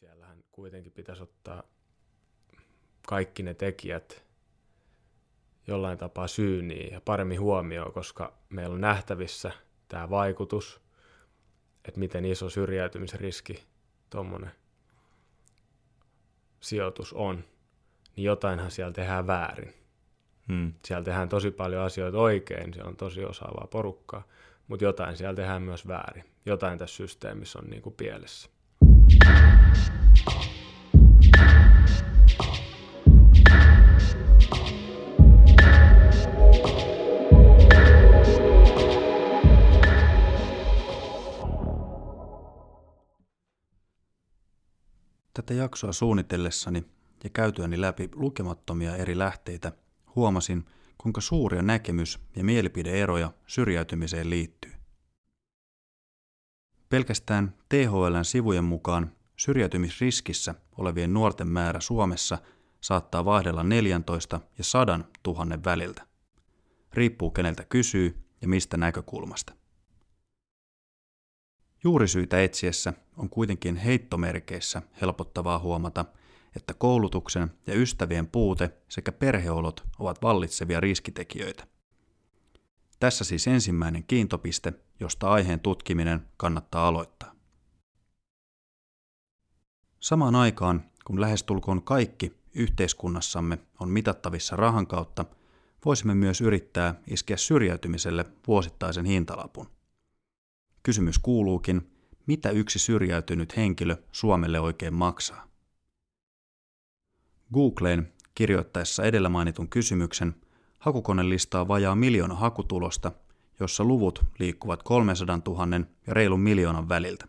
siellähän 0.00 0.44
kuitenkin 0.52 0.92
pitäisi 0.92 1.22
ottaa 1.22 1.62
kaikki 3.06 3.42
ne 3.42 3.54
tekijät 3.54 4.24
jollain 5.66 5.98
tapaa 5.98 6.28
syyniin 6.28 6.92
ja 6.92 7.00
paremmin 7.00 7.40
huomioon, 7.40 7.92
koska 7.92 8.38
meillä 8.48 8.74
on 8.74 8.80
nähtävissä 8.80 9.52
tämä 9.88 10.10
vaikutus, 10.10 10.80
että 11.84 12.00
miten 12.00 12.24
iso 12.24 12.50
syrjäytymisriski 12.50 13.64
tuommoinen 14.10 14.50
sijoitus 16.60 17.12
on, 17.12 17.44
niin 18.16 18.24
jotainhan 18.24 18.70
siellä 18.70 18.92
tehdään 18.92 19.26
väärin. 19.26 19.74
Hmm. 20.48 20.72
Siellä 20.84 21.04
tehdään 21.04 21.28
tosi 21.28 21.50
paljon 21.50 21.82
asioita 21.82 22.18
oikein, 22.18 22.74
siellä 22.74 22.88
on 22.88 22.96
tosi 22.96 23.24
osaavaa 23.24 23.66
porukkaa, 23.70 24.28
mutta 24.68 24.84
jotain 24.84 25.16
siellä 25.16 25.36
tehdään 25.36 25.62
myös 25.62 25.88
väärin. 25.88 26.24
Jotain 26.46 26.78
tässä 26.78 26.96
systeemissä 26.96 27.58
on 27.58 27.70
niin 27.70 27.82
kuin 27.82 27.94
pielessä. 27.94 28.59
Tätä 45.34 45.54
jaksoa 45.54 45.92
suunnitellessani 45.92 46.84
ja 47.24 47.30
käytyäni 47.30 47.80
läpi 47.80 48.08
lukemattomia 48.14 48.96
eri 48.96 49.18
lähteitä 49.18 49.72
huomasin, 50.16 50.64
kuinka 50.98 51.20
suuria 51.20 51.62
näkemys- 51.62 52.18
ja 52.36 52.44
mielipideeroja 52.44 53.32
syrjäytymiseen 53.46 54.30
liittyy. 54.30 54.79
Pelkästään 56.90 57.54
THLn 57.68 58.24
sivujen 58.24 58.64
mukaan 58.64 59.12
syrjäytymisriskissä 59.36 60.54
olevien 60.78 61.14
nuorten 61.14 61.48
määrä 61.48 61.80
Suomessa 61.80 62.38
saattaa 62.80 63.24
vaihdella 63.24 63.62
14 63.62 64.40
ja 64.58 64.64
100 64.64 65.00
000 65.26 65.58
väliltä. 65.64 66.06
Riippuu 66.92 67.30
keneltä 67.30 67.64
kysyy 67.64 68.24
ja 68.42 68.48
mistä 68.48 68.76
näkökulmasta. 68.76 69.52
Juurisyitä 71.84 72.42
etsiessä 72.42 72.92
on 73.16 73.30
kuitenkin 73.30 73.76
heittomerkeissä 73.76 74.82
helpottavaa 75.00 75.58
huomata, 75.58 76.04
että 76.56 76.74
koulutuksen 76.74 77.50
ja 77.66 77.74
ystävien 77.74 78.26
puute 78.26 78.70
sekä 78.88 79.12
perheolot 79.12 79.84
ovat 79.98 80.22
vallitsevia 80.22 80.80
riskitekijöitä. 80.80 81.66
Tässä 83.00 83.24
siis 83.24 83.46
ensimmäinen 83.46 84.04
kiintopiste, 84.04 84.72
josta 85.00 85.30
aiheen 85.30 85.60
tutkiminen 85.60 86.28
kannattaa 86.36 86.88
aloittaa. 86.88 87.34
Samaan 90.00 90.34
aikaan, 90.34 90.84
kun 91.04 91.20
lähestulkoon 91.20 91.82
kaikki 91.82 92.36
yhteiskunnassamme 92.54 93.58
on 93.80 93.88
mitattavissa 93.88 94.56
rahan 94.56 94.86
kautta, 94.86 95.24
voisimme 95.84 96.14
myös 96.14 96.40
yrittää 96.40 97.00
iskeä 97.06 97.36
syrjäytymiselle 97.36 98.24
vuosittaisen 98.46 99.04
hintalapun. 99.04 99.66
Kysymys 100.82 101.18
kuuluukin, 101.18 101.90
mitä 102.26 102.50
yksi 102.50 102.78
syrjäytynyt 102.78 103.56
henkilö 103.56 103.96
Suomelle 104.12 104.60
oikein 104.60 104.94
maksaa? 104.94 105.48
Googleen 107.54 108.12
kirjoittaessa 108.34 109.04
edellä 109.04 109.28
mainitun 109.28 109.68
kysymyksen 109.68 110.34
hakukone 110.80 111.28
listaa 111.28 111.68
vajaa 111.68 111.94
miljoona 111.94 112.34
hakutulosta, 112.34 113.12
jossa 113.60 113.84
luvut 113.84 114.24
liikkuvat 114.38 114.82
300 114.82 115.40
000 115.46 115.66
ja 116.06 116.14
reilun 116.14 116.40
miljoonan 116.40 116.88
väliltä. 116.88 117.26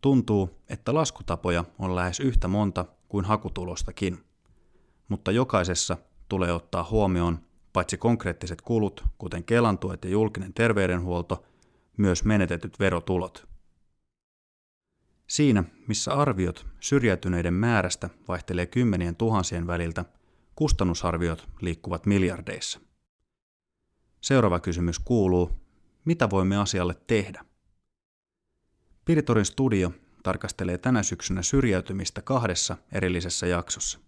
Tuntuu, 0.00 0.50
että 0.68 0.94
laskutapoja 0.94 1.64
on 1.78 1.96
lähes 1.96 2.20
yhtä 2.20 2.48
monta 2.48 2.84
kuin 3.08 3.24
hakutulostakin, 3.24 4.18
mutta 5.08 5.30
jokaisessa 5.32 5.96
tulee 6.28 6.52
ottaa 6.52 6.88
huomioon 6.90 7.38
paitsi 7.72 7.96
konkreettiset 7.96 8.62
kulut, 8.62 9.04
kuten 9.18 9.44
kelantuet 9.44 10.04
ja 10.04 10.10
julkinen 10.10 10.54
terveydenhuolto– 10.54 11.42
myös 11.96 12.24
menetetyt 12.24 12.80
verotulot. 12.80 13.48
Siinä, 15.26 15.64
missä 15.88 16.14
arviot 16.14 16.66
syrjäytyneiden 16.80 17.54
määrästä 17.54 18.10
vaihtelee 18.28 18.66
kymmenien 18.66 19.16
tuhansien 19.16 19.66
väliltä, 19.66 20.04
kustannusarviot 20.56 21.48
liikkuvat 21.60 22.06
miljardeissa. 22.06 22.80
Seuraava 24.20 24.60
kysymys 24.60 24.98
kuuluu, 24.98 25.50
mitä 26.04 26.30
voimme 26.30 26.56
asialle 26.56 26.94
tehdä? 27.06 27.44
Piritorin 29.04 29.44
studio 29.44 29.92
tarkastelee 30.22 30.78
tänä 30.78 31.02
syksynä 31.02 31.42
syrjäytymistä 31.42 32.22
kahdessa 32.22 32.76
erillisessä 32.92 33.46
jaksossa. 33.46 33.98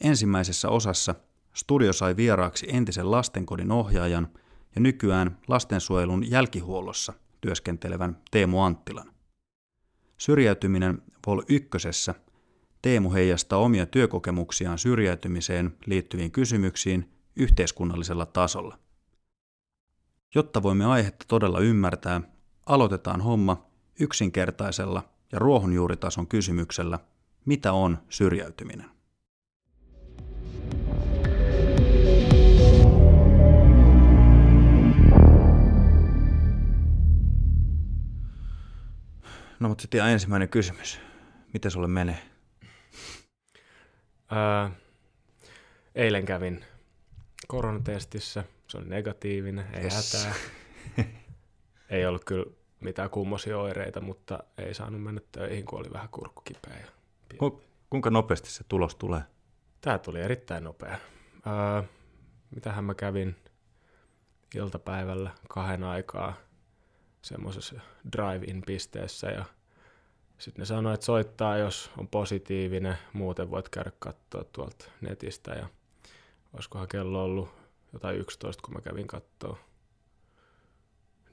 Ensimmäisessä 0.00 0.68
osassa 0.68 1.14
studio 1.54 1.92
sai 1.92 2.16
vieraaksi 2.16 2.66
entisen 2.70 3.10
lastenkodin 3.10 3.72
ohjaajan– 3.72 4.28
ja 4.74 4.80
nykyään 4.80 5.38
lastensuojelun 5.48 6.30
jälkihuollossa 6.30 7.12
työskentelevän 7.40 8.18
Teemu 8.30 8.62
Anttilan. 8.62 9.12
Syrjäytyminen 10.18 11.02
Vol 11.26 11.42
ykkösessä 11.48 12.14
Teemu 12.82 13.12
heijastaa 13.12 13.58
omia 13.58 13.86
työkokemuksiaan 13.86 14.78
syrjäytymiseen 14.78 15.76
liittyviin 15.86 16.30
kysymyksiin 16.30 17.12
yhteiskunnallisella 17.36 18.26
tasolla. 18.26 18.78
Jotta 20.34 20.62
voimme 20.62 20.84
aihetta 20.84 21.24
todella 21.28 21.60
ymmärtää, 21.60 22.20
aloitetaan 22.66 23.20
homma 23.20 23.66
yksinkertaisella 24.00 25.08
ja 25.32 25.38
ruohonjuuritason 25.38 26.26
kysymyksellä, 26.26 26.98
mitä 27.44 27.72
on 27.72 27.98
syrjäytyminen? 28.08 28.90
No 39.60 39.68
mutta 39.68 39.82
sitten 39.82 40.06
ensimmäinen 40.06 40.48
kysymys. 40.48 41.00
Miten 41.52 41.70
sulle 41.70 41.88
menee? 41.88 42.37
Ää, 44.30 44.70
eilen 45.94 46.24
kävin 46.24 46.64
koronatestissä. 47.48 48.44
Se 48.68 48.78
on 48.78 48.88
negatiivinen, 48.88 49.74
ei 49.74 49.82
yes. 49.84 50.12
hätää. 50.14 50.34
ei 51.90 52.06
ollut 52.06 52.24
kyllä 52.24 52.46
mitään 52.80 53.10
kummosia 53.10 53.58
oireita, 53.58 54.00
mutta 54.00 54.38
ei 54.58 54.74
saanut 54.74 55.02
mennä 55.02 55.20
töihin, 55.32 55.64
kun 55.64 55.78
oli 55.78 55.92
vähän 55.92 56.08
kurkkukipeä. 56.08 56.76
Ja 56.76 56.86
Kuinka 57.90 58.10
nopeasti 58.10 58.50
se 58.50 58.64
tulos 58.68 58.94
tulee? 58.94 59.22
Tämä 59.80 59.98
tuli 59.98 60.20
erittäin 60.20 60.64
nopea. 60.64 60.98
Ää, 61.46 61.84
mitähän 62.54 62.84
mä 62.84 62.94
kävin 62.94 63.36
iltapäivällä 64.54 65.30
kahden 65.48 65.84
aikaa– 65.84 66.34
semmoisessa 67.22 67.74
drive-in-pisteessä 68.16 69.26
ja 69.26 69.44
sitten 70.38 70.62
ne 70.62 70.66
sanoi, 70.66 70.94
että 70.94 71.06
soittaa, 71.06 71.56
jos 71.56 71.90
on 71.98 72.08
positiivinen, 72.08 72.98
muuten 73.12 73.50
voit 73.50 73.68
käydä 73.68 73.92
katsoa 73.98 74.44
tuolta 74.44 74.84
netistä 75.00 75.50
ja 75.50 75.68
olisikohan 76.52 76.88
kello 76.88 77.24
ollut 77.24 77.48
jotain 77.92 78.18
11, 78.18 78.62
kun 78.62 78.74
mä 78.74 78.80
kävin 78.80 79.06
katsoa. 79.06 79.58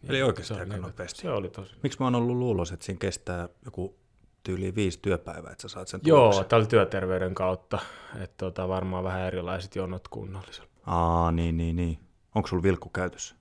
Niin, 0.02 0.10
Eli 0.12 0.24
oikeasti 0.24 0.54
aika 0.54 0.66
niin, 0.66 0.82
nopeasti. 0.82 1.22
Se 1.22 1.30
oli 1.30 1.50
tosi. 1.50 1.76
Miksi 1.84 2.00
mä 2.00 2.06
oon 2.06 2.16
ollut 2.16 2.38
luulos, 2.38 2.72
että 2.72 2.86
siinä 2.86 3.00
kestää 3.00 3.50
joku 3.66 3.96
tyyli 4.44 4.76
viisi 4.76 5.00
työpäivää, 5.02 5.52
että 5.52 5.62
sä 5.62 5.68
saat 5.68 5.88
sen 5.88 6.02
tuloksen? 6.02 6.46
Joo, 6.52 6.60
oli 6.60 6.68
työterveyden 6.68 7.36
kautta, 7.36 7.80
että 8.16 8.36
tota, 8.38 8.68
varmaan 8.68 9.04
vähän 9.04 9.22
erilaiset 9.22 9.76
jonot 9.76 10.08
kunnallisella. 10.08 10.70
Aa, 10.86 11.32
niin, 11.32 11.58
niin, 11.58 11.76
niin. 11.76 12.00
Onko 12.36 12.48
sulla 12.48 12.64
vilkku 12.64 12.90
käytössä? 12.90 13.36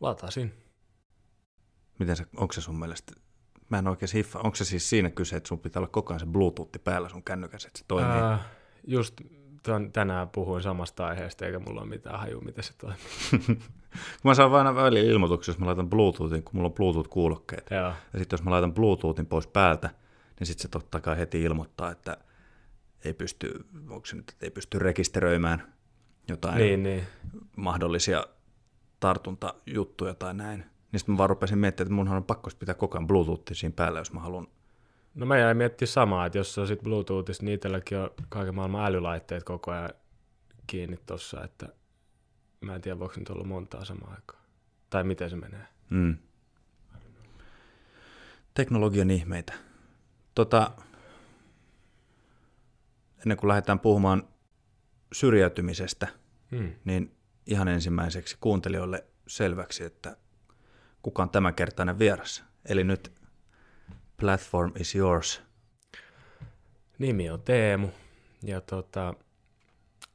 Latasin. 0.00 0.54
Miten 1.98 2.16
se, 2.16 2.24
onko 2.36 2.52
se 2.52 2.60
sun 2.60 2.78
mielestä, 2.78 3.12
mä 3.72 3.78
en 3.78 3.88
oikein 3.88 4.10
hiffa, 4.14 4.38
onko 4.38 4.56
se 4.56 4.64
siis 4.64 4.90
siinä 4.90 5.10
kyse, 5.10 5.36
että 5.36 5.48
sun 5.48 5.58
pitää 5.58 5.80
olla 5.80 5.90
koko 5.90 6.12
ajan 6.12 6.20
se 6.20 6.26
Bluetooth 6.26 6.78
päällä 6.84 7.08
sun 7.08 7.22
kännykässä, 7.22 7.68
että 7.68 7.78
se 7.78 7.84
toimii? 7.88 8.22
Ää, 8.22 8.38
just 8.86 9.20
tämän, 9.62 9.92
tänään 9.92 10.28
puhuin 10.28 10.62
samasta 10.62 11.06
aiheesta, 11.06 11.46
eikä 11.46 11.58
mulla 11.58 11.80
ole 11.80 11.88
mitään 11.88 12.20
haju, 12.20 12.40
miten 12.40 12.64
se 12.64 12.72
toimii. 12.78 13.58
mä 14.24 14.34
saan 14.34 14.54
aina 14.54 14.74
välillä 14.74 15.12
ilmoituksia, 15.12 15.52
jos 15.52 15.58
mä 15.58 15.66
laitan 15.66 15.90
Bluetoothin, 15.90 16.42
kun 16.42 16.52
mulla 16.54 16.68
on 16.68 16.74
Bluetooth-kuulokkeet. 16.74 17.70
Joo. 17.70 17.92
Ja 18.12 18.18
sitten 18.18 18.36
jos 18.36 18.42
mä 18.44 18.50
laitan 18.50 18.74
Bluetoothin 18.74 19.26
pois 19.26 19.46
päältä, 19.46 19.90
niin 20.40 20.46
sitten 20.46 20.62
se 20.62 20.68
totta 20.68 21.00
kai 21.00 21.18
heti 21.18 21.42
ilmoittaa, 21.42 21.90
että 21.90 22.16
ei 23.04 23.14
pysty, 23.14 23.66
onko 23.90 24.06
se 24.06 24.16
nyt, 24.16 24.30
että 24.30 24.46
ei 24.46 24.50
pysty 24.50 24.78
rekisteröimään 24.78 25.72
jotain 26.28 26.58
niin, 26.58 26.82
niin. 26.82 27.06
mahdollisia 27.56 28.26
tartuntajuttuja 29.00 30.14
tai 30.14 30.34
näin. 30.34 30.71
Niin 30.92 31.00
sitten 31.00 31.14
mä 31.14 31.18
vaan 31.18 31.30
rupesin 31.30 31.58
miettimään, 31.58 31.86
että 31.86 31.94
munhan 31.94 32.16
on 32.16 32.24
pakko 32.24 32.50
pitää 32.58 32.74
koko 32.74 32.98
ajan 32.98 33.06
Bluetooth 33.06 33.52
siinä 33.52 33.72
päällä, 33.76 33.98
jos 33.98 34.12
mä 34.12 34.20
haluan. 34.20 34.46
No 35.14 35.26
mä 35.26 35.38
jäin 35.38 35.56
miettiä 35.56 35.86
samaa, 35.86 36.26
että 36.26 36.38
jos 36.38 36.54
se 36.54 36.60
on 36.60 36.66
sitten 36.66 36.84
Bluetoothissa, 36.84 37.44
niin 37.44 37.54
itselläkin 37.54 37.98
on 37.98 38.10
kaiken 38.28 38.54
maailman 38.54 38.84
älylaitteet 38.84 39.44
koko 39.44 39.70
ajan 39.70 39.90
kiinni 40.66 40.98
tossa, 41.06 41.44
että 41.44 41.68
mä 42.60 42.74
en 42.74 42.80
tiedä, 42.80 42.98
voiko 42.98 43.14
nyt 43.18 43.28
olla 43.28 43.44
montaa 43.44 43.84
samaan 43.84 44.14
aikaan. 44.14 44.42
Tai 44.90 45.04
miten 45.04 45.30
se 45.30 45.36
menee. 45.36 45.66
Mm. 45.90 46.16
Teknologian 48.54 49.10
ihmeitä. 49.10 49.52
Tota, 50.34 50.70
ennen 53.18 53.36
kuin 53.36 53.48
lähdetään 53.48 53.80
puhumaan 53.80 54.28
syrjäytymisestä, 55.12 56.08
hmm. 56.50 56.72
niin 56.84 57.16
ihan 57.46 57.68
ensimmäiseksi 57.68 58.36
kuuntelijoille 58.40 59.04
selväksi, 59.26 59.84
että 59.84 60.16
kuka 61.02 61.22
on 61.22 61.30
tämänkertainen 61.30 61.98
vieras. 61.98 62.44
Eli 62.64 62.84
nyt 62.84 63.12
platform 64.20 64.72
is 64.78 64.94
yours. 64.94 65.42
Nimi 66.98 67.30
on 67.30 67.42
Teemu 67.42 67.88
ja 68.42 68.60
tota, 68.60 69.14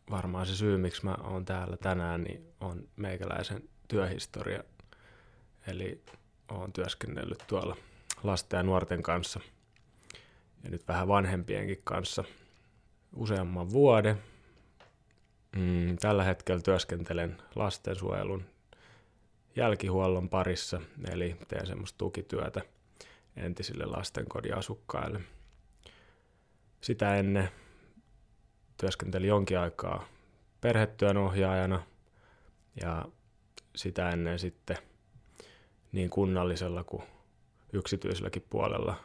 varmaan 0.10 0.46
se 0.46 0.56
syy, 0.56 0.78
miksi 0.78 1.06
mä 1.06 1.16
oon 1.24 1.46
täällä 1.46 1.78
tänään, 1.78 2.24
niin 2.24 2.48
on 2.60 2.88
meikäläisen 2.96 3.70
työhistoria. 3.88 4.64
Eli 5.68 6.04
oon 6.52 6.74
työskennellyt 6.74 7.44
tuolla 7.48 7.76
lasten 8.24 8.58
ja 8.58 8.64
nuorten 8.64 9.04
kanssa 9.04 9.40
ja 10.64 10.70
nyt 10.70 10.88
vähän 10.88 11.08
vanhempienkin 11.08 11.82
kanssa 11.84 12.24
useamman 13.16 13.70
vuoden. 13.70 14.18
Mm, 15.56 15.98
tällä 15.98 16.24
hetkellä 16.24 16.62
työskentelen 16.62 17.38
lastensuojelun 17.56 18.46
jälkihuollon 19.58 20.30
parissa, 20.30 20.82
eli 21.12 21.36
teen 21.48 21.68
semmoista 21.68 21.98
tukityötä 21.98 22.62
entisille 23.36 23.86
lastenkodin 23.86 24.58
asukkaille. 24.58 25.22
Sitä 26.82 27.16
ennen 27.16 27.50
työskentelin 28.78 29.28
jonkin 29.28 29.60
aikaa 29.60 30.08
perhetyön 30.62 31.18
ohjaajana 31.18 31.84
ja 32.82 33.06
sitä 33.76 34.10
ennen 34.10 34.40
sitten 34.40 34.78
niin 35.92 36.10
kunnallisella 36.10 36.84
kuin 36.84 37.04
yksityiselläkin 37.74 38.46
puolella 38.50 38.96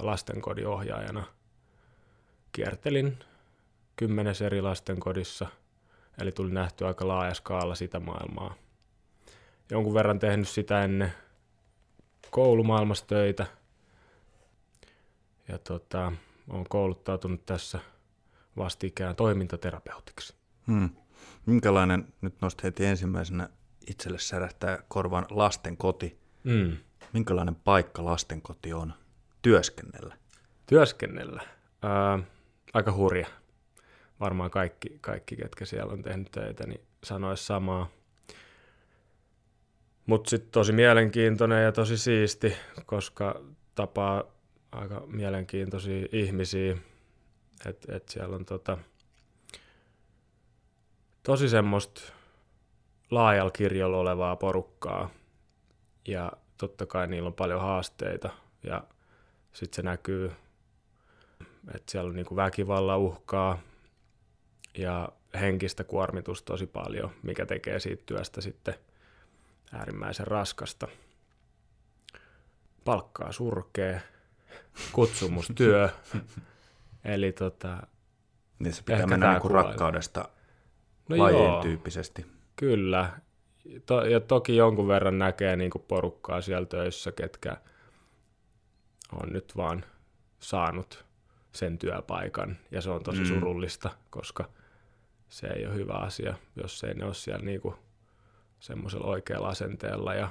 lastenkodin 0.00 0.66
ohjaajana. 0.66 1.24
Kiertelin 2.52 3.18
kymmenes 3.96 4.42
eri 4.42 4.60
lastenkodissa, 4.60 5.46
eli 6.20 6.32
tuli 6.32 6.52
nähty 6.52 6.86
aika 6.86 7.08
laaja 7.08 7.34
skaala 7.34 7.74
sitä 7.74 8.00
maailmaa. 8.00 8.61
Jonkun 9.72 9.94
verran 9.94 10.18
tehnyt 10.18 10.48
sitä 10.48 10.84
ennen 10.84 11.12
koulumaailmassa 12.30 13.06
töitä. 13.06 13.46
Ja 15.48 15.58
tota, 15.58 16.12
olen 16.48 16.66
kouluttautunut 16.68 17.46
tässä 17.46 17.78
vastikään 18.56 19.16
toimintaterapeutiksi. 19.16 20.34
Hmm. 20.66 20.90
Minkälainen, 21.46 22.12
nyt 22.20 22.34
nostit 22.40 22.62
heti 22.62 22.84
ensimmäisenä 22.84 23.48
itselle 23.86 24.18
särähtää 24.18 24.82
korvan 24.88 25.26
lastenkoti. 25.30 26.18
Hmm. 26.44 26.76
Minkälainen 27.12 27.54
paikka 27.54 28.04
lastenkoti 28.04 28.72
on 28.72 28.94
työskennellä? 29.42 30.16
Työskennellä? 30.66 31.42
Ää, 31.82 32.18
aika 32.74 32.92
hurja. 32.92 33.26
Varmaan 34.20 34.50
kaikki, 34.50 34.98
kaikki, 35.00 35.36
ketkä 35.36 35.64
siellä 35.64 35.92
on 35.92 36.02
tehnyt 36.02 36.30
töitä, 36.30 36.66
niin 36.66 36.80
sanoisi 37.04 37.44
samaa. 37.44 38.01
Mutta 40.06 40.30
sitten 40.30 40.52
tosi 40.52 40.72
mielenkiintoinen 40.72 41.64
ja 41.64 41.72
tosi 41.72 41.98
siisti, 41.98 42.56
koska 42.86 43.40
tapaa 43.74 44.24
aika 44.72 45.02
mielenkiintoisia 45.06 46.06
ihmisiä. 46.12 46.76
Että 47.66 47.96
et 47.96 48.08
siellä 48.08 48.36
on 48.36 48.44
tota, 48.44 48.78
tosi 51.22 51.48
semmoista 51.48 52.02
laajalla 53.10 53.50
kirjolla 53.50 53.98
olevaa 53.98 54.36
porukkaa. 54.36 55.10
Ja 56.08 56.32
totta 56.58 56.86
kai 56.86 57.06
niillä 57.06 57.26
on 57.26 57.34
paljon 57.34 57.60
haasteita. 57.60 58.30
Ja 58.62 58.84
sitten 59.52 59.76
se 59.76 59.82
näkyy, 59.82 60.32
että 61.74 61.92
siellä 61.92 62.08
on 62.08 62.16
niinku 62.16 62.36
väkivallan 62.36 62.98
uhkaa 62.98 63.58
ja 64.78 65.08
henkistä 65.40 65.84
kuormitusta 65.84 66.46
tosi 66.46 66.66
paljon, 66.66 67.10
mikä 67.22 67.46
tekee 67.46 67.80
siitä 67.80 68.02
työstä 68.06 68.40
sitten– 68.40 68.74
äärimmäisen 69.72 70.26
raskasta. 70.26 70.88
Palkkaa 72.84 73.32
surkee, 73.32 74.02
kutsumustyö, 74.92 75.88
eli 77.04 77.32
tota, 77.32 77.86
niin 78.58 78.74
se 78.74 78.82
pitää 78.82 79.06
mennä 79.06 79.38
niin 79.38 79.50
rakkaudesta 79.50 80.28
no 81.08 81.18
lajien 81.18 81.44
joo, 81.44 81.62
tyyppisesti. 81.62 82.26
Kyllä, 82.56 83.10
to, 83.86 84.04
ja 84.04 84.20
toki 84.20 84.56
jonkun 84.56 84.88
verran 84.88 85.18
näkee 85.18 85.56
niin 85.56 85.70
kuin 85.70 85.84
porukkaa 85.88 86.40
siellä 86.40 86.66
töissä, 86.66 87.12
ketkä 87.12 87.56
on 89.12 89.32
nyt 89.32 89.56
vaan 89.56 89.84
saanut 90.40 91.04
sen 91.52 91.78
työpaikan, 91.78 92.56
ja 92.70 92.80
se 92.80 92.90
on 92.90 93.02
tosi 93.02 93.20
mm. 93.20 93.26
surullista, 93.26 93.90
koska 94.10 94.48
se 95.28 95.46
ei 95.46 95.66
ole 95.66 95.74
hyvä 95.74 95.92
asia, 95.92 96.34
jos 96.56 96.84
ei 96.84 96.94
ne 96.94 97.04
ole 97.04 97.14
siellä 97.14 97.44
niin 97.44 97.60
kuin 97.60 97.74
semmoisella 98.62 99.06
oikealla 99.06 99.48
asenteella 99.48 100.14
ja 100.14 100.28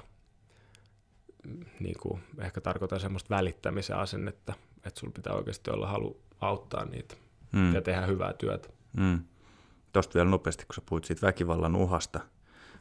niin 1.79 1.95
kuin, 2.01 2.21
ehkä 2.39 2.61
tarkoitan 2.61 2.99
semmoista 2.99 3.35
välittämisen 3.35 3.97
asennetta, 3.97 4.53
että 4.85 4.99
sulla 4.99 5.13
pitää 5.15 5.33
oikeasti 5.33 5.71
olla 5.71 5.87
halu 5.87 6.21
auttaa 6.41 6.85
niitä 6.85 7.15
mm. 7.51 7.73
ja 7.73 7.81
tehdä 7.81 8.05
hyvää 8.05 8.33
työtä. 8.33 8.69
Mm. 8.97 9.23
Tuosta 9.93 10.13
vielä 10.13 10.29
nopeasti, 10.29 10.65
kun 10.65 10.75
sä 10.75 10.81
puhuit 10.85 11.05
siitä 11.05 11.27
väkivallan 11.27 11.75
uhasta. 11.75 12.19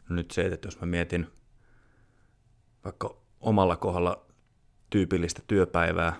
No 0.08 0.17
nyt 0.17 0.31
se, 0.31 0.47
että 0.47 0.67
jos 0.67 0.81
mä 0.81 0.87
mietin 0.87 1.26
vaikka 2.85 3.17
omalla 3.41 3.76
kohdalla 3.76 4.26
tyypillistä 4.91 5.43
työpäivää, 5.47 6.17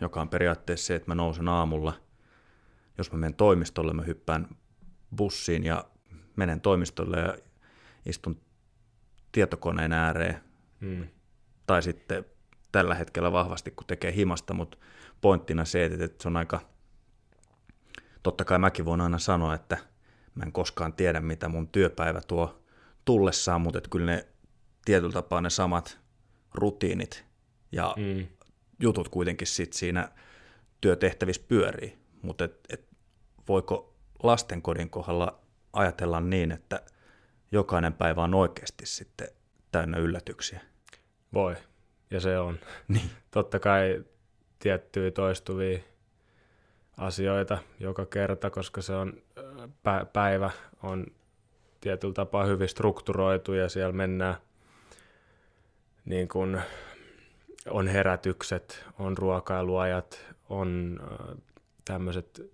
joka 0.00 0.20
on 0.20 0.28
periaatteessa 0.28 0.86
se, 0.86 0.94
että 0.94 1.10
mä 1.10 1.14
nousen 1.14 1.48
aamulla, 1.48 1.92
jos 2.98 3.12
mä 3.12 3.18
menen 3.18 3.34
toimistolle, 3.34 3.92
mä 3.92 4.02
hyppään 4.02 4.48
bussiin 5.16 5.64
ja 5.64 5.84
menen 6.36 6.60
toimistolle 6.60 7.20
ja 7.20 7.38
istun 8.06 8.47
tietokoneen 9.32 9.92
ääreen. 9.92 10.40
Mm. 10.80 11.08
Tai 11.66 11.82
sitten 11.82 12.24
tällä 12.72 12.94
hetkellä 12.94 13.32
vahvasti, 13.32 13.70
kun 13.70 13.86
tekee 13.86 14.14
himasta, 14.14 14.54
mutta 14.54 14.78
pointtina 15.20 15.64
se, 15.64 15.84
että 15.84 16.22
se 16.22 16.28
on 16.28 16.36
aika, 16.36 16.60
totta 18.22 18.44
kai 18.44 18.58
mäkin 18.58 18.84
voin 18.84 19.00
aina 19.00 19.18
sanoa, 19.18 19.54
että 19.54 19.78
mä 20.34 20.44
en 20.44 20.52
koskaan 20.52 20.92
tiedä, 20.92 21.20
mitä 21.20 21.48
mun 21.48 21.68
työpäivä 21.68 22.20
tuo 22.20 22.62
tullessaan, 23.04 23.60
mutta 23.60 23.78
että 23.78 23.90
kyllä 23.90 24.06
ne 24.06 24.26
tietyllä 24.84 25.12
tapaa 25.12 25.40
ne 25.40 25.50
samat 25.50 25.98
rutiinit 26.54 27.24
ja 27.72 27.94
mm. 27.96 28.26
jutut 28.80 29.08
kuitenkin 29.08 29.46
sit 29.46 29.72
siinä 29.72 30.08
työtehtävissä 30.80 31.42
pyörii, 31.48 31.98
mutta 32.22 32.44
et, 32.44 32.60
et 32.70 32.88
voiko 33.48 33.94
lastenkodin 34.22 34.90
kohdalla 34.90 35.40
ajatella 35.72 36.20
niin, 36.20 36.52
että– 36.52 36.82
jokainen 37.52 37.92
päivä 37.92 38.22
on 38.22 38.34
oikeasti 38.34 38.86
sitten 38.86 39.28
täynnä 39.72 39.98
yllätyksiä. 39.98 40.60
Voi, 41.34 41.56
ja 42.10 42.20
se 42.20 42.38
on. 42.38 42.58
Niin. 42.88 43.10
Totta 43.30 43.58
kai 43.58 44.04
tiettyjä 44.58 45.10
toistuvia 45.10 45.78
asioita 46.96 47.58
joka 47.80 48.06
kerta, 48.06 48.50
koska 48.50 48.82
se 48.82 48.94
on 48.94 49.22
päivä 50.12 50.50
on 50.82 51.06
tietyllä 51.80 52.14
tapaa 52.14 52.44
hyvin 52.44 52.68
strukturoitu 52.68 53.52
ja 53.52 53.68
siellä 53.68 53.92
mennään 53.92 54.34
niin 56.04 56.28
kuin 56.28 56.60
on 57.70 57.88
herätykset, 57.88 58.84
on 58.98 59.18
ruokailuajat, 59.18 60.26
on 60.48 61.00
tämmöiset 61.84 62.50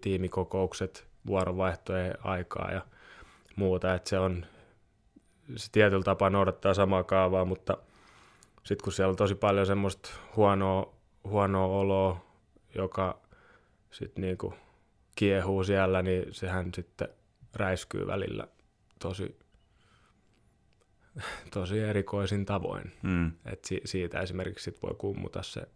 tiimikokoukset 0.00 1.06
vuorovaihtojen 1.26 2.14
aikaa 2.24 2.70
ja 2.72 2.82
muuta, 3.56 3.94
että 3.94 4.10
se 4.10 4.18
on, 4.18 4.46
se 5.56 5.68
tietyllä 5.72 6.02
tapaa 6.02 6.30
noudattaa 6.30 6.74
samaa 6.74 7.04
kaavaa, 7.04 7.44
mutta 7.44 7.78
sitten 8.64 8.84
kun 8.84 8.92
siellä 8.92 9.10
on 9.10 9.16
tosi 9.16 9.34
paljon 9.34 9.66
semmoista 9.66 10.10
huonoa, 10.36 10.94
huonoa 11.24 11.66
oloa, 11.66 12.24
joka 12.74 13.20
sitten 13.90 14.22
niinku 14.22 14.54
kiehuu 15.16 15.64
siellä, 15.64 16.02
niin 16.02 16.34
sehän 16.34 16.70
sitten 16.74 17.08
räiskyy 17.54 18.06
välillä 18.06 18.48
tosi, 18.98 19.38
tosi 21.54 21.78
erikoisin 21.78 22.44
tavoin. 22.44 22.92
Mm. 23.02 23.32
Et 23.44 23.64
si- 23.64 23.80
siitä 23.84 24.20
esimerkiksi 24.20 24.64
sit 24.64 24.82
voi 24.82 24.94
kummuta 24.98 25.42
se 25.42 25.68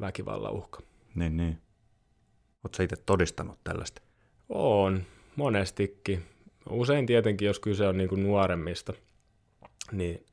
väkivallan 0.00 0.52
uhka. 0.52 0.80
Niin, 1.14 1.36
niin. 1.36 1.62
Oletko 2.64 2.82
itse 2.82 2.96
todistanut 3.06 3.58
tällaista? 3.64 4.02
On, 4.48 5.02
monestikin. 5.36 6.24
Usein 6.68 7.06
tietenkin, 7.06 7.46
jos 7.46 7.60
kyse 7.60 7.86
on 7.86 7.96
niin 7.96 8.08
kuin 8.08 8.22
nuoremmista, 8.22 8.92
niin, 9.92 10.26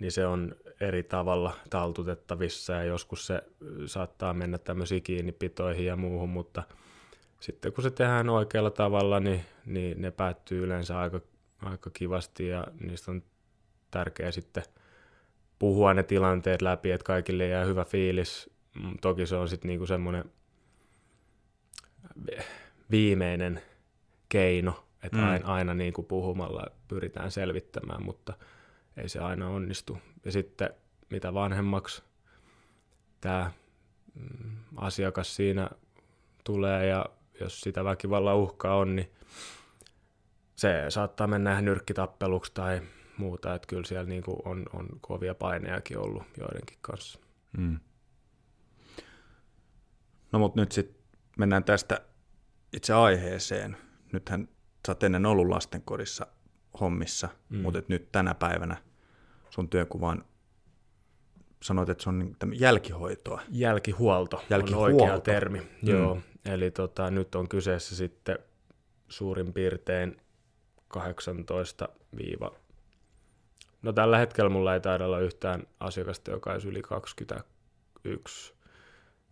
niin 0.00 0.12
se 0.12 0.26
on 0.26 0.54
eri 0.80 1.02
tavalla 1.02 1.56
taltutettavissa 1.70 2.72
ja 2.72 2.84
joskus 2.84 3.26
se 3.26 3.42
saattaa 3.86 4.34
mennä 4.34 4.58
tämmöisiin 4.58 5.02
kiinnipitoihin 5.02 5.86
ja 5.86 5.96
muuhun, 5.96 6.28
mutta 6.28 6.62
sitten 7.40 7.72
kun 7.72 7.82
se 7.82 7.90
tehdään 7.90 8.28
oikealla 8.28 8.70
tavalla, 8.70 9.20
niin, 9.20 9.44
niin 9.66 10.02
ne 10.02 10.10
päättyy 10.10 10.64
yleensä 10.64 10.98
aika, 10.98 11.20
aika 11.62 11.90
kivasti 11.90 12.48
ja 12.48 12.66
niistä 12.80 13.10
on 13.10 13.22
tärkeää 13.90 14.30
sitten 14.30 14.62
puhua 15.58 15.94
ne 15.94 16.02
tilanteet 16.02 16.62
läpi, 16.62 16.90
että 16.90 17.04
kaikille 17.04 17.46
jää 17.46 17.64
hyvä 17.64 17.84
fiilis. 17.84 18.50
Mm, 18.74 18.98
toki 19.00 19.26
se 19.26 19.36
on 19.36 19.48
sitten 19.48 19.68
niinku 19.68 19.86
semmoinen 19.86 20.24
viimeinen 22.90 23.62
keino, 24.28 24.84
että 25.02 25.18
mm. 25.18 25.28
aina, 25.28 25.46
aina 25.46 25.74
niinku 25.74 26.02
puhumalla 26.02 26.66
pyritään 26.88 27.30
selvittämään, 27.30 28.04
mutta 28.04 28.34
ei 28.96 29.08
se 29.08 29.18
aina 29.18 29.48
onnistu. 29.48 29.98
Ja 30.24 30.32
sitten 30.32 30.70
mitä 31.10 31.34
vanhemmaksi 31.34 32.02
tämä 33.20 33.50
mm, 34.14 34.56
asiakas 34.76 35.36
siinä 35.36 35.70
tulee 36.44 36.86
ja 36.86 37.06
jos 37.40 37.60
sitä 37.60 37.84
väkivallan 37.84 38.36
uhkaa 38.36 38.76
on, 38.76 38.96
niin 38.96 39.10
se 40.56 40.84
saattaa 40.88 41.26
mennä 41.26 41.60
nyrkkitappeluksi 41.60 42.52
tai 42.54 42.82
muuta, 43.16 43.54
että 43.54 43.66
kyllä 43.66 43.84
siellä 43.84 44.08
niin 44.08 44.22
kuin 44.22 44.36
on, 44.44 44.66
on 44.72 44.88
kovia 45.00 45.34
painejakin 45.34 45.98
ollut 45.98 46.22
joidenkin 46.38 46.78
kanssa. 46.80 47.20
Mm. 47.58 47.80
No 50.32 50.38
mutta 50.38 50.60
nyt 50.60 50.72
sitten 50.72 50.96
mennään 51.38 51.64
tästä 51.64 52.00
itse 52.72 52.94
aiheeseen. 52.94 53.76
Nythän 54.12 54.48
sä 54.86 54.92
oot 54.92 55.02
ennen 55.02 55.26
ollut 55.26 55.48
lastenkodissa 55.48 56.26
hommissa, 56.80 57.28
mm. 57.48 57.60
mutta 57.60 57.82
nyt 57.88 58.12
tänä 58.12 58.34
päivänä 58.34 58.76
sun 59.50 59.68
työkuvan 59.68 60.24
sanoit, 61.62 61.88
että 61.88 62.02
se 62.02 62.08
on 62.08 62.18
niin 62.18 62.36
jälkihoitoa. 62.52 63.40
Jälkihuolto, 63.50 64.42
Jälkihuolto. 64.50 64.96
on 64.96 65.02
oikea 65.02 65.20
termi. 65.20 65.58
Mm. 65.58 65.88
Joo, 65.88 66.18
eli 66.44 66.70
tota, 66.70 67.10
nyt 67.10 67.34
on 67.34 67.48
kyseessä 67.48 67.96
sitten 67.96 68.38
suurin 69.08 69.52
piirtein 69.52 70.20
18 70.88 71.88
No 73.82 73.92
tällä 73.92 74.18
hetkellä 74.18 74.50
mulla 74.50 74.74
ei 74.74 74.80
taida 74.80 75.06
olla 75.06 75.20
yhtään 75.20 75.62
asiakasta, 75.80 76.30
joka 76.30 76.52
olisi 76.52 76.68
yli 76.68 76.82
21. 76.82 78.54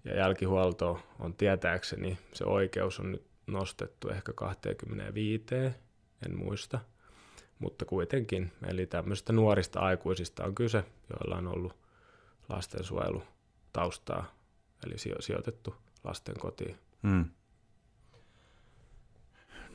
Ja 0.05 0.17
jälkihuolto 0.17 1.01
on 1.19 1.35
tietääkseni, 1.35 2.19
se 2.33 2.45
oikeus 2.45 3.01
on 3.01 3.13
nyt 3.13 3.28
nostettu 3.49 4.09
ehkä 4.09 4.33
25, 4.33 5.45
en 6.27 6.37
muista. 6.37 6.79
Mutta 7.59 7.85
kuitenkin, 7.85 8.53
eli 8.67 8.87
tämmöistä 8.87 9.33
nuorista 9.33 9.81
aikuisista 9.81 10.45
on 10.45 10.55
kyse, 10.55 10.85
joilla 11.11 11.37
on 11.37 11.47
ollut 11.47 11.77
lastensuojelutaustaa, 12.49 14.35
eli 14.87 14.95
sijoitettu 15.21 15.75
lasten 16.05 16.39
kotiin. 16.39 16.77
Hmm. 17.03 17.25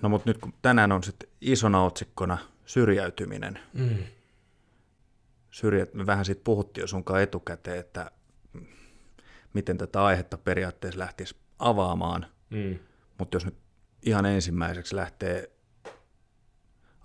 No 0.01 0.09
mutta 0.09 0.29
nyt 0.29 0.37
kun 0.37 0.53
tänään 0.61 0.91
on 0.91 1.03
sitten 1.03 1.29
isona 1.41 1.83
otsikkona 1.83 2.37
syrjäytyminen, 2.65 3.59
mm. 3.73 3.97
Syrjät, 5.53 5.93
me 5.93 6.05
vähän 6.05 6.25
siitä 6.25 6.41
puhuttiin 6.43 6.83
jo 6.83 6.87
sunkaan 6.87 7.21
etukäteen, 7.21 7.79
että 7.79 8.11
miten 9.53 9.77
tätä 9.77 10.03
aihetta 10.03 10.37
periaatteessa 10.37 10.99
lähtisi 10.99 11.35
avaamaan, 11.59 12.25
mm. 12.49 12.79
mutta 13.17 13.35
jos 13.35 13.45
nyt 13.45 13.57
ihan 14.05 14.25
ensimmäiseksi 14.25 14.95
lähtee, 14.95 15.51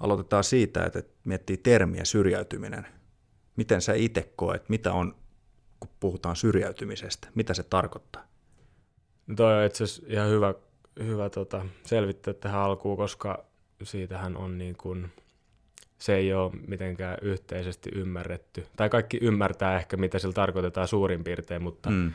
aloitetaan 0.01 0.45
siitä, 0.45 0.85
että 0.85 1.03
miettii 1.25 1.57
termiä 1.57 2.05
syrjäytyminen. 2.05 2.87
Miten 3.57 3.83
sä 3.83 3.95
itse 3.95 4.33
koet, 4.37 4.69
mitä 4.69 4.93
on, 4.93 5.15
kun 5.81 5.91
puhutaan 6.01 6.37
syrjäytymisestä, 6.37 7.29
mitä 7.35 7.55
se 7.55 7.63
tarkoittaa? 7.63 8.25
No 9.27 9.35
toi 9.35 9.59
on 9.59 9.67
itse 9.67 9.85
asiassa 9.85 10.03
ihan 10.09 10.29
hyvä 10.29 10.55
hyvä 11.05 11.31
tota, 11.31 11.67
selvittää 11.85 12.35
tähän 12.35 12.61
alkuun, 12.61 12.97
koska 12.97 13.45
siitähän 13.83 14.37
on 14.37 14.59
niin 14.59 14.77
kuin, 14.77 15.13
se 15.99 16.15
ei 16.15 16.33
ole 16.33 16.53
mitenkään 16.69 17.19
yhteisesti 17.23 17.91
ymmärretty. 17.95 18.67
Tai 18.77 18.89
kaikki 18.89 19.19
ymmärtää 19.23 19.79
ehkä, 19.79 19.97
mitä 19.97 20.19
sillä 20.19 20.35
tarkoitetaan 20.35 20.89
suurin 20.89 21.25
piirtein, 21.25 21.63
mutta 21.63 21.91
mm. 21.91 22.13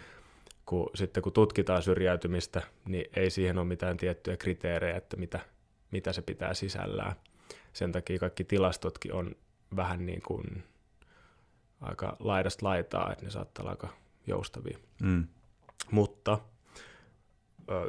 Kun, 0.65 0.89
sitten 0.96 1.24
kun 1.24 1.34
tutkitaan 1.34 1.82
syrjäytymistä, 1.82 2.62
niin 2.86 3.05
ei 3.15 3.29
siihen 3.29 3.58
ole 3.58 3.67
mitään 3.67 3.98
tiettyjä 3.98 4.38
kriteerejä, 4.38 4.98
että 4.98 5.17
mitä, 5.17 5.39
mitä 5.91 6.13
se 6.13 6.22
pitää 6.22 6.53
sisällään. 6.53 7.15
Sen 7.74 7.91
takia 7.91 8.20
kaikki 8.20 8.43
tilastotkin 8.43 9.13
on 9.13 9.36
vähän 9.75 10.05
niin 10.05 10.22
kuin 10.22 10.63
aika 11.82 12.17
laidasta 12.20 12.65
laitaa, 12.65 13.12
että 13.12 13.25
ne 13.25 13.32
saattaa 13.32 13.63
olla 13.63 13.72
aika 13.72 13.89
joustavia. 14.27 14.77
Mm. 15.01 15.27
Mutta 15.91 16.39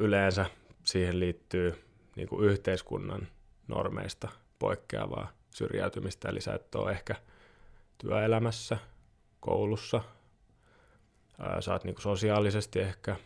yleensä 0.01 0.47
siihen 0.85 1.21
liittyy 1.21 1.85
niin 2.17 2.29
kuin 2.29 2.45
yhteiskunnan 2.45 3.29
normeista 3.69 4.29
poikkeavaa 4.59 5.33
syrjäytymistä, 5.51 6.29
eli 6.29 6.41
sä 6.41 6.55
et 6.55 6.75
ole 6.75 6.91
ehkä 6.91 7.15
työelämässä, 7.99 8.79
koulussa, 9.41 10.03
sä 11.61 11.73
oot 11.73 11.85
niin 11.85 11.95
kuin 11.95 12.03
sosiaalisesti 12.03 12.81
ehkä 12.81 13.17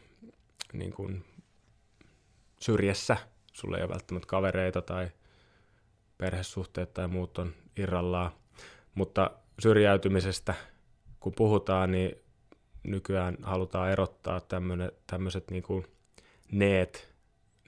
niin 0.72 0.92
kuin 0.92 1.24
syrjässä, 2.60 3.16
sulla 3.52 3.76
ei 3.76 3.82
ole 3.82 3.92
välttämättä 3.92 4.26
kavereita 4.26 4.82
tai 4.82 5.10
perhesuhteet 6.18 6.94
tai 6.94 7.08
muut 7.08 7.38
on 7.38 7.54
irrallaan, 7.76 8.30
mutta 8.94 9.30
syrjäytymisestä 9.58 10.54
kun 11.20 11.32
puhutaan, 11.36 11.92
niin 11.92 12.18
nykyään 12.82 13.36
halutaan 13.42 13.90
erottaa 13.90 14.40
tämmöiset 15.06 15.50
niin 15.50 15.62
kuin 15.62 15.86
neet 16.52 17.14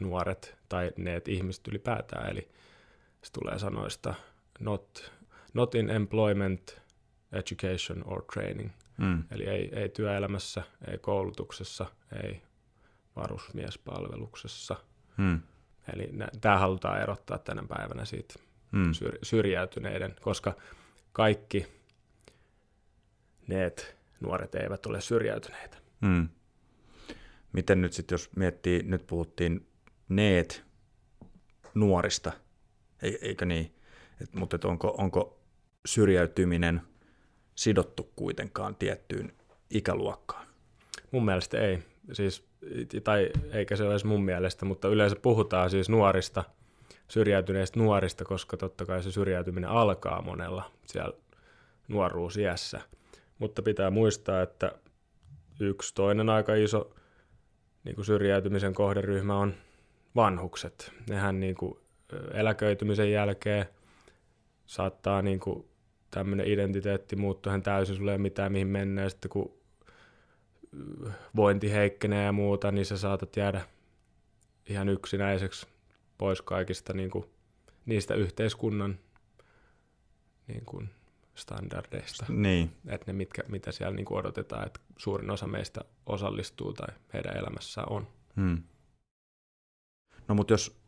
nuoret 0.01 0.57
tai 0.69 0.93
ne 0.97 1.23
ihmiset 1.29 1.69
ylipäätään, 1.69 2.31
eli 2.31 2.49
se 3.23 3.33
tulee 3.33 3.59
sanoista 3.59 4.15
not, 4.61 5.13
not 5.55 5.75
in 5.75 5.91
employment, 5.91 6.81
education 7.33 8.03
or 8.05 8.23
training. 8.33 8.71
Mm. 9.01 9.25
Eli 9.31 9.45
ei, 9.45 9.71
ei 9.73 9.89
työelämässä, 9.89 10.63
ei 10.91 10.99
koulutuksessa, 10.99 11.87
ei 12.23 12.43
varusmiespalveluksessa. 13.17 14.77
Mm. 15.17 15.41
Eli 15.95 16.11
tämä 16.41 16.59
halutaan 16.59 17.01
erottaa 17.01 17.39
tänä 17.39 17.63
päivänä 17.69 18.05
siitä 18.05 18.35
mm. 18.73 18.93
syr, 18.93 19.19
syrjäytyneiden, 19.23 20.17
koska 20.21 20.57
kaikki 21.13 21.67
ne 23.47 23.73
nuoret 24.21 24.55
eivät 24.55 24.87
ole 24.87 25.01
syrjäytyneitä. 25.01 25.77
Mm. 26.01 26.29
Miten 27.53 27.81
nyt 27.81 27.93
sitten, 27.93 28.15
jos 28.15 28.31
miettii, 28.37 28.83
nyt 28.83 29.07
puhuttiin 29.07 29.67
neet 30.09 30.65
nuorista, 31.75 32.33
eikö 33.03 33.45
niin? 33.45 33.75
Et, 34.21 34.35
mutta 34.35 34.57
et 34.57 34.65
onko, 34.65 34.95
onko 34.99 35.41
syrjäytyminen 35.87 36.90
sidottu 37.61 38.11
kuitenkaan 38.17 38.77
tiettyyn 38.77 39.33
ikäluokkaan? 39.71 40.47
Mun 41.11 41.25
mielestä 41.25 41.59
ei. 41.59 41.79
Siis, 42.13 42.49
tai 43.05 43.31
eikä 43.53 43.77
se 43.77 43.83
ole 43.83 43.93
edes 43.93 44.05
mun 44.05 44.25
mielestä, 44.25 44.65
mutta 44.65 44.89
yleensä 44.89 45.17
puhutaan 45.23 45.71
siis 45.71 45.89
nuorista, 45.89 46.45
syrjäytyneistä 47.09 47.81
nuorista, 47.81 48.25
koska 48.25 48.57
totta 48.57 48.87
kai 48.87 49.03
se 49.03 49.13
syrjäytyminen 49.13 49.71
alkaa 49.71 50.23
monella 50.23 50.71
siellä 50.87 51.17
nuoruusiässä. 51.89 52.81
Mutta 53.39 53.63
pitää 53.63 53.91
muistaa, 53.91 54.43
että 54.43 54.73
yksi 55.61 55.95
toinen 55.95 56.29
aika 56.29 56.55
iso 56.55 56.95
niin 57.85 57.95
kuin 57.95 58.05
syrjäytymisen 58.05 58.75
kohderyhmä 58.75 59.39
on 59.39 59.55
vanhukset. 60.17 60.93
Nehän 61.09 61.41
niin 61.41 61.55
kuin 61.55 61.79
eläköitymisen 62.35 63.13
jälkeen 63.13 63.67
saattaa 64.67 65.23
niin 65.23 65.41
kuin 65.41 65.70
tämmöinen 66.11 66.49
identiteetti 66.49 67.17
muuttua 67.17 67.51
ihan 67.51 67.63
täysin, 67.63 67.97
sulle 67.97 68.11
ei 68.11 68.15
ole 68.15 68.23
mitään 68.23 68.53
mihin 68.53 68.69
mennä, 68.69 69.03
ja 69.03 69.11
sitten 69.11 69.31
kun 69.31 69.61
vointi 71.37 71.73
heikkenee 71.73 72.25
ja 72.25 72.33
muuta, 72.33 72.73
niin 72.73 72.87
sä 72.87 72.99
saatat 72.99 73.37
jäädä 73.37 73.67
ihan 74.67 74.89
yksinäiseksi 74.89 75.67
pois 76.19 76.43
kaikista 76.43 76.93
niin 76.93 77.11
kuin, 77.11 77.25
niistä 77.87 78.15
yhteiskunnan 78.15 78.99
niin 80.49 80.65
kuin, 80.65 80.91
standardeista. 81.35 82.27
Niin. 82.29 82.71
Että 82.87 83.07
ne, 83.07 83.13
mitkä, 83.13 83.43
mitä 83.49 83.73
siellä 83.73 83.97
niin 83.97 84.07
kuin 84.07 84.19
odotetaan, 84.19 84.67
että 84.67 84.81
suurin 84.97 85.31
osa 85.31 85.47
meistä 85.47 85.81
osallistuu 86.07 86.73
tai 86.73 86.95
heidän 87.13 87.37
elämässään 87.37 87.93
on. 87.93 88.07
Hmm. 88.37 88.63
No 90.29 90.35
mutta 90.35 90.53
jos 90.53 90.81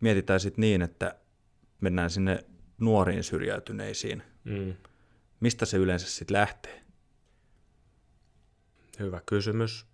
mietitään 0.00 0.40
sitten 0.40 0.60
niin, 0.60 0.82
että 0.82 1.14
mennään 1.80 2.10
sinne 2.10 2.44
nuoriin 2.80 3.24
syrjäytyneisiin, 3.24 4.22
mm. 4.44 4.74
mistä 5.40 5.66
se 5.66 5.76
yleensä 5.76 6.10
sitten 6.10 6.36
lähtee? 6.36 6.80
Hyvä 8.98 9.20
kysymys, 9.26 9.86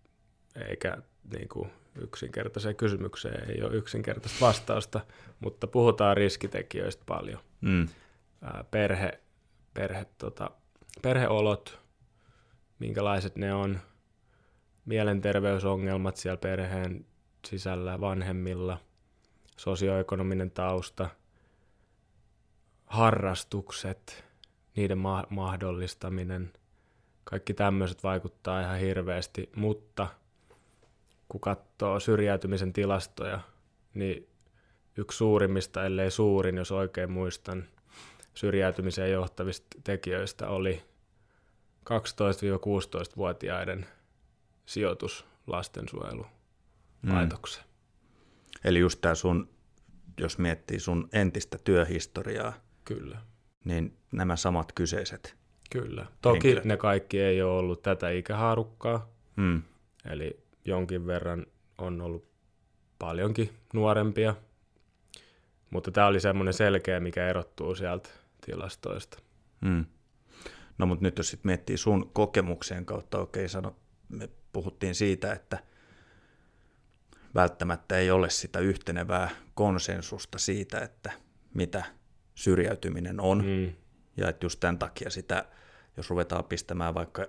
eikä 0.68 0.96
niin 1.36 1.48
kuin 1.48 1.70
yksinkertaiseen 2.00 2.76
kysymykseen 2.76 3.50
ei 3.50 3.62
ole 3.62 3.76
yksinkertaista 3.76 4.46
vastausta, 4.46 5.00
mutta 5.40 5.66
puhutaan 5.66 6.16
riskitekijöistä 6.16 7.02
paljon. 7.06 7.40
Mm. 7.60 7.88
Perhe, 8.70 9.20
perhe, 9.74 10.06
tota, 10.18 10.50
perheolot, 11.02 11.80
minkälaiset 12.78 13.36
ne 13.36 13.54
on, 13.54 13.80
mielenterveysongelmat 14.84 16.16
siellä 16.16 16.36
perheen 16.36 17.06
sisällä 17.46 18.00
vanhemmilla, 18.00 18.78
sosioekonominen 19.56 20.50
tausta, 20.50 21.10
harrastukset, 22.86 24.24
niiden 24.76 24.98
ma- 24.98 25.26
mahdollistaminen, 25.30 26.52
kaikki 27.24 27.54
tämmöiset 27.54 28.02
vaikuttaa 28.02 28.60
ihan 28.60 28.78
hirveästi, 28.78 29.50
mutta 29.56 30.08
kun 31.28 31.40
katsoo 31.40 32.00
syrjäytymisen 32.00 32.72
tilastoja, 32.72 33.40
niin 33.94 34.28
yksi 34.96 35.16
suurimmista, 35.16 35.84
ellei 35.84 36.10
suurin, 36.10 36.56
jos 36.56 36.72
oikein 36.72 37.10
muistan, 37.10 37.64
syrjäytymiseen 38.34 39.12
johtavista 39.12 39.66
tekijöistä 39.84 40.48
oli 40.48 40.82
12-16-vuotiaiden 41.84 43.86
sijoitus 44.66 45.26
lastensuojelulaitokseen. 45.46 47.66
Mm. 47.66 47.72
Eli 48.64 48.78
just 48.78 49.00
tämä 49.00 49.14
sun, 49.14 49.48
jos 50.20 50.38
miettii 50.38 50.80
sun 50.80 51.08
entistä 51.12 51.58
työhistoriaa, 51.64 52.65
Kyllä. 52.86 53.18
niin 53.64 53.96
nämä 54.12 54.36
samat 54.36 54.72
kyseiset 54.72 55.36
Kyllä. 55.70 56.06
Toki 56.22 56.34
henkilöt. 56.34 56.64
ne 56.64 56.76
kaikki 56.76 57.20
ei 57.20 57.42
ole 57.42 57.58
ollut 57.58 57.82
tätä 57.82 58.10
ikähaarukkaa, 58.10 59.10
mm. 59.36 59.62
eli 60.04 60.40
jonkin 60.64 61.06
verran 61.06 61.46
on 61.78 62.00
ollut 62.00 62.28
paljonkin 62.98 63.50
nuorempia, 63.74 64.34
mutta 65.70 65.90
tämä 65.90 66.06
oli 66.06 66.20
semmoinen 66.20 66.54
selkeä, 66.54 67.00
mikä 67.00 67.28
erottuu 67.28 67.74
sieltä 67.74 68.08
tilastoista. 68.46 69.18
Mm. 69.60 69.84
No 70.78 70.86
mutta 70.86 71.02
nyt 71.02 71.18
jos 71.18 71.30
sitten 71.30 71.48
miettii 71.48 71.76
sun 71.76 72.10
kokemuksen 72.12 72.86
kautta, 72.86 73.18
okei 73.18 73.40
okay, 73.40 73.48
sano, 73.48 73.76
me 74.08 74.28
puhuttiin 74.52 74.94
siitä, 74.94 75.32
että 75.32 75.58
välttämättä 77.34 77.98
ei 77.98 78.10
ole 78.10 78.30
sitä 78.30 78.58
yhtenevää 78.58 79.30
konsensusta 79.54 80.38
siitä, 80.38 80.80
että 80.80 81.12
mitä 81.54 81.84
syrjäytyminen 82.36 83.20
on. 83.20 83.44
Mm. 83.44 83.72
Ja 84.16 84.28
että 84.28 84.46
just 84.46 84.60
tämän 84.60 84.78
takia 84.78 85.10
sitä, 85.10 85.44
jos 85.96 86.10
ruvetaan 86.10 86.44
pistämään 86.44 86.94
vaikka 86.94 87.26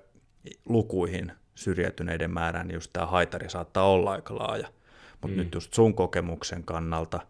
lukuihin 0.66 1.32
syrjäytyneiden 1.56 2.32
määrään, 2.32 2.68
niin 2.68 2.76
just 2.76 2.94
tämä 2.94 3.06
haitari 3.06 3.50
saattaa 3.50 3.84
olla 3.84 4.12
aika 4.12 4.36
laaja. 4.36 4.68
Mutta 5.12 5.28
mm. 5.28 5.38
nyt 5.38 5.54
just 5.54 5.74
sun 5.74 5.94
kokemuksen 5.94 6.64
kannalta, 6.64 7.28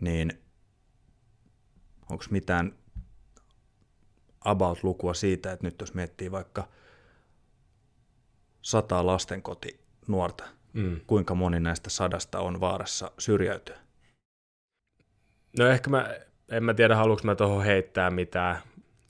niin 0.00 0.32
onko 2.10 2.24
mitään 2.30 2.78
about-lukua 4.40 5.14
siitä, 5.14 5.52
että 5.52 5.66
nyt 5.66 5.80
jos 5.80 5.94
miettii 5.94 6.30
vaikka 6.30 6.68
sata 8.62 9.06
lastenkoti 9.06 9.80
nuorta, 10.06 10.44
mm. 10.72 11.00
kuinka 11.06 11.34
moni 11.34 11.60
näistä 11.60 11.90
sadasta 11.90 12.40
on 12.40 12.60
vaarassa 12.60 13.10
syrjäytyä? 13.18 13.78
No 15.58 15.66
ehkä 15.66 15.90
mä, 15.90 16.16
en 16.50 16.64
mä 16.64 16.74
tiedä, 16.74 16.96
haluanko 16.96 17.22
mä 17.24 17.34
tuohon 17.34 17.64
heittää 17.64 18.10
mitään. 18.10 18.58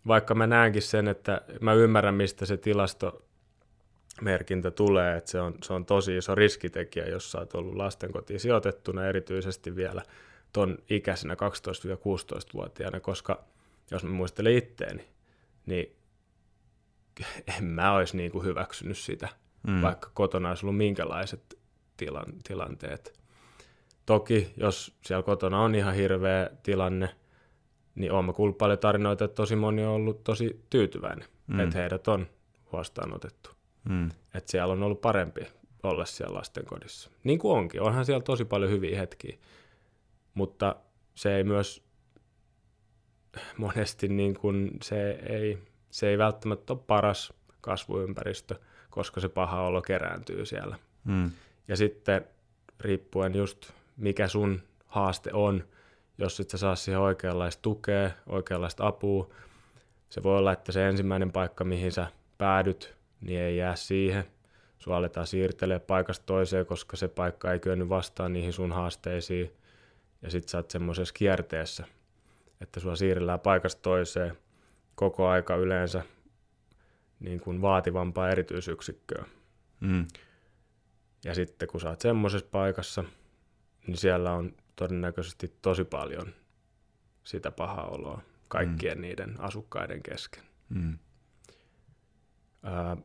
Vaikka 0.07 0.35
mä 0.35 0.47
näenkin 0.47 0.83
sen, 0.83 1.09
että 1.09 1.41
mä 1.61 1.73
ymmärrän, 1.73 2.15
mistä 2.15 2.47
se 2.47 2.57
tilastomerkintä 2.57 4.71
tulee, 4.71 5.17
että 5.17 5.31
se 5.31 5.41
on, 5.41 5.55
se 5.63 5.73
on 5.73 5.87
tosi 5.87 6.17
iso 6.17 6.35
riskitekijä, 6.35 7.07
jos 7.07 7.33
sä 7.33 7.39
oot 7.39 7.55
ollut 7.55 7.75
lastenkotiin 7.75 8.41
sijoitettuna, 8.41 9.07
erityisesti 9.07 9.77
vielä 9.77 10.03
ton 10.53 10.79
ikäisenä 10.91 11.35
12-16-vuotiaana, 11.35 13.01
koska 13.01 13.45
jos 13.91 14.05
mä 14.05 14.11
muistelen 14.11 14.57
itteeni, 14.57 15.09
niin 15.67 15.97
en 17.59 17.65
mä 17.65 17.93
olisi 17.93 18.17
niin 18.17 18.33
kuin 18.33 18.45
hyväksynyt 18.45 18.99
sitä, 18.99 19.29
mm. 19.67 19.83
vaikka 19.83 20.11
kotona 20.15 20.49
olisi 20.49 20.67
ollut 20.67 20.77
minkälaiset 20.77 21.59
tilan, 21.97 22.27
tilanteet. 22.49 23.21
Toki, 24.07 24.53
jos 24.57 24.97
siellä 25.05 25.23
kotona 25.23 25.61
on 25.61 25.75
ihan 25.75 25.95
hirveä 25.95 26.51
tilanne, 26.63 27.09
niin 27.95 28.13
olen 28.13 28.35
kuullut 28.35 28.59
paljon 28.59 28.79
tarinoita, 28.79 29.25
että 29.25 29.35
tosi 29.35 29.57
moni 29.57 29.85
on 29.85 29.93
ollut 29.93 30.25
tosi 30.25 30.65
tyytyväinen, 30.71 31.29
mm. 31.47 31.61
että 31.61 31.79
heidät 31.79 32.09
on 32.09 32.27
huostaanotettu. 32.73 33.51
Mm. 33.89 34.09
Että 34.35 34.51
siellä 34.51 34.73
on 34.73 34.83
ollut 34.83 35.01
parempi 35.01 35.41
olla 35.83 36.05
siellä 36.05 36.39
lastenkodissa. 36.39 37.11
Niin 37.25 37.39
kuin 37.39 37.59
onkin, 37.59 37.83
onhan 37.83 38.05
siellä 38.05 38.23
tosi 38.23 38.45
paljon 38.45 38.71
hyviä 38.71 38.99
hetkiä, 38.99 39.39
mutta 40.35 40.77
se 41.15 41.37
ei 41.37 41.45
myös 41.45 41.85
monesti 43.57 44.09
niin 44.09 44.35
kuin 44.35 44.71
se, 44.83 45.11
ei, 45.11 45.59
se 45.91 46.09
ei 46.09 46.19
välttämättä 46.19 46.73
ole 46.73 46.81
paras 46.87 47.33
kasvuympäristö, 47.61 48.55
koska 48.91 49.21
se 49.21 49.29
paha 49.29 49.63
olo 49.63 49.83
kerääntyy 49.83 50.47
siellä. 50.47 50.79
Mm. 51.05 51.31
Ja 51.69 51.77
sitten 51.77 52.25
riippuen 52.81 53.35
just 53.35 53.73
mikä 53.97 54.29
sun 54.29 54.63
haaste 54.87 55.31
on, 55.33 55.65
jos 56.23 56.41
et 56.41 56.51
sä 56.51 56.59
saa 56.59 56.77
siihen 56.77 57.01
oikeanlaista 57.01 57.63
tukea, 57.63 58.11
oikeanlaista 58.27 58.87
apua, 58.87 59.31
se 60.09 60.23
voi 60.23 60.39
olla, 60.39 60.53
että 60.53 60.73
se 60.73 60.89
ensimmäinen 60.89 61.33
paikka, 61.33 61.65
mihin 61.65 61.93
sä 61.93 62.07
päädyt, 62.39 62.95
niin 63.21 63.41
ei 63.41 63.57
jää 63.57 63.77
siihen. 63.77 64.25
Sua 64.79 64.97
aletaan 64.97 65.27
siirtelee 65.27 65.79
paikasta 65.79 66.27
toiseen, 66.27 66.67
koska 66.67 66.97
se 66.97 67.09
paikka 67.09 67.53
ei 67.53 67.59
kyennyt 67.59 67.89
vastaan 67.89 68.33
niihin 68.33 68.53
sun 68.53 68.73
haasteisiin. 68.73 69.53
Ja 70.23 70.31
sit 70.31 70.49
sä 70.49 70.59
oot 70.59 70.71
semmoisessa 70.71 71.15
kierteessä, 71.15 71.85
että 72.61 72.81
sua 72.81 72.97
siirrellään 72.97 73.41
paikasta 73.41 73.83
toiseen 73.83 74.39
koko 74.95 75.29
aika 75.29 75.57
yleensä 75.57 76.03
niin 77.21 77.41
kuin 77.41 77.63
vaativampaa 77.63 78.31
erityisyksikköä. 78.31 79.25
Mm. 79.81 80.07
Ja 81.25 81.35
sitten 81.35 81.69
kun 81.69 81.81
sä 81.81 81.89
oot 81.89 82.01
semmoisessa 82.01 82.49
paikassa, 82.51 83.05
niin 83.87 83.97
siellä 83.97 84.33
on 84.33 84.55
todennäköisesti 84.77 85.57
tosi 85.63 85.85
paljon 85.85 86.35
sitä 87.25 87.51
pahaa 87.51 87.89
oloa 87.89 88.23
kaikkien 88.49 88.99
mm. 88.99 89.03
niiden 89.03 89.41
asukkaiden 89.41 90.03
kesken. 90.03 90.45
Mm. 90.69 90.99
Ää, 92.63 92.97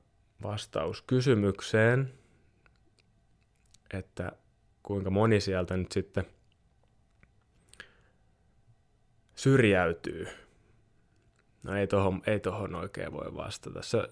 vastaus 0.44 1.02
kysymykseen, 1.02 2.14
että 3.94 4.32
kuinka 4.84 5.10
moni 5.10 5.40
sieltä 5.40 5.78
nyt 5.78 5.92
sitten 5.92 6.26
syrjäytyy. 9.36 10.28
No 11.64 11.76
ei 11.76 11.88
tohon, 11.88 12.22
ei 12.28 12.40
tohon 12.40 12.76
oikein 12.76 13.12
voi 13.12 13.36
vastata. 13.36 13.82
Se, 13.82 14.10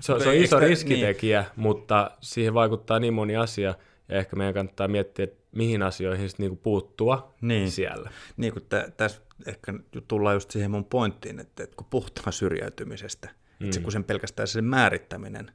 se, 0.00 0.12
on, 0.12 0.20
se 0.20 0.28
on 0.28 0.34
iso 0.34 0.60
riskitekijä, 0.60 1.40
niin. 1.40 1.50
mutta 1.56 2.10
siihen 2.20 2.54
vaikuttaa 2.54 2.98
niin 2.98 3.14
moni 3.14 3.36
asia, 3.36 3.74
ja 4.08 4.18
ehkä 4.18 4.36
meidän 4.36 4.54
kannattaa 4.54 4.88
miettiä, 4.88 5.24
että 5.24 5.44
mihin 5.52 5.82
asioihin 5.82 6.28
sitten 6.28 6.44
niinku 6.44 6.62
puuttua 6.62 7.34
niin. 7.40 7.70
siellä. 7.70 8.10
Niin 8.36 8.52
kuin 8.52 8.64
tässä 8.96 9.22
ehkä 9.46 9.74
tullaan 10.08 10.36
just 10.36 10.50
siihen 10.50 10.70
mun 10.70 10.84
pointtiin, 10.84 11.38
että, 11.38 11.62
että 11.62 11.76
kun 11.76 11.86
puhutaan 11.90 12.32
syrjäytymisestä, 12.32 13.28
mm. 13.60 13.66
että 13.66 13.80
kun 13.80 13.92
sen 13.92 14.04
pelkästään 14.04 14.48
sen 14.48 14.64
määrittäminen 14.64 15.50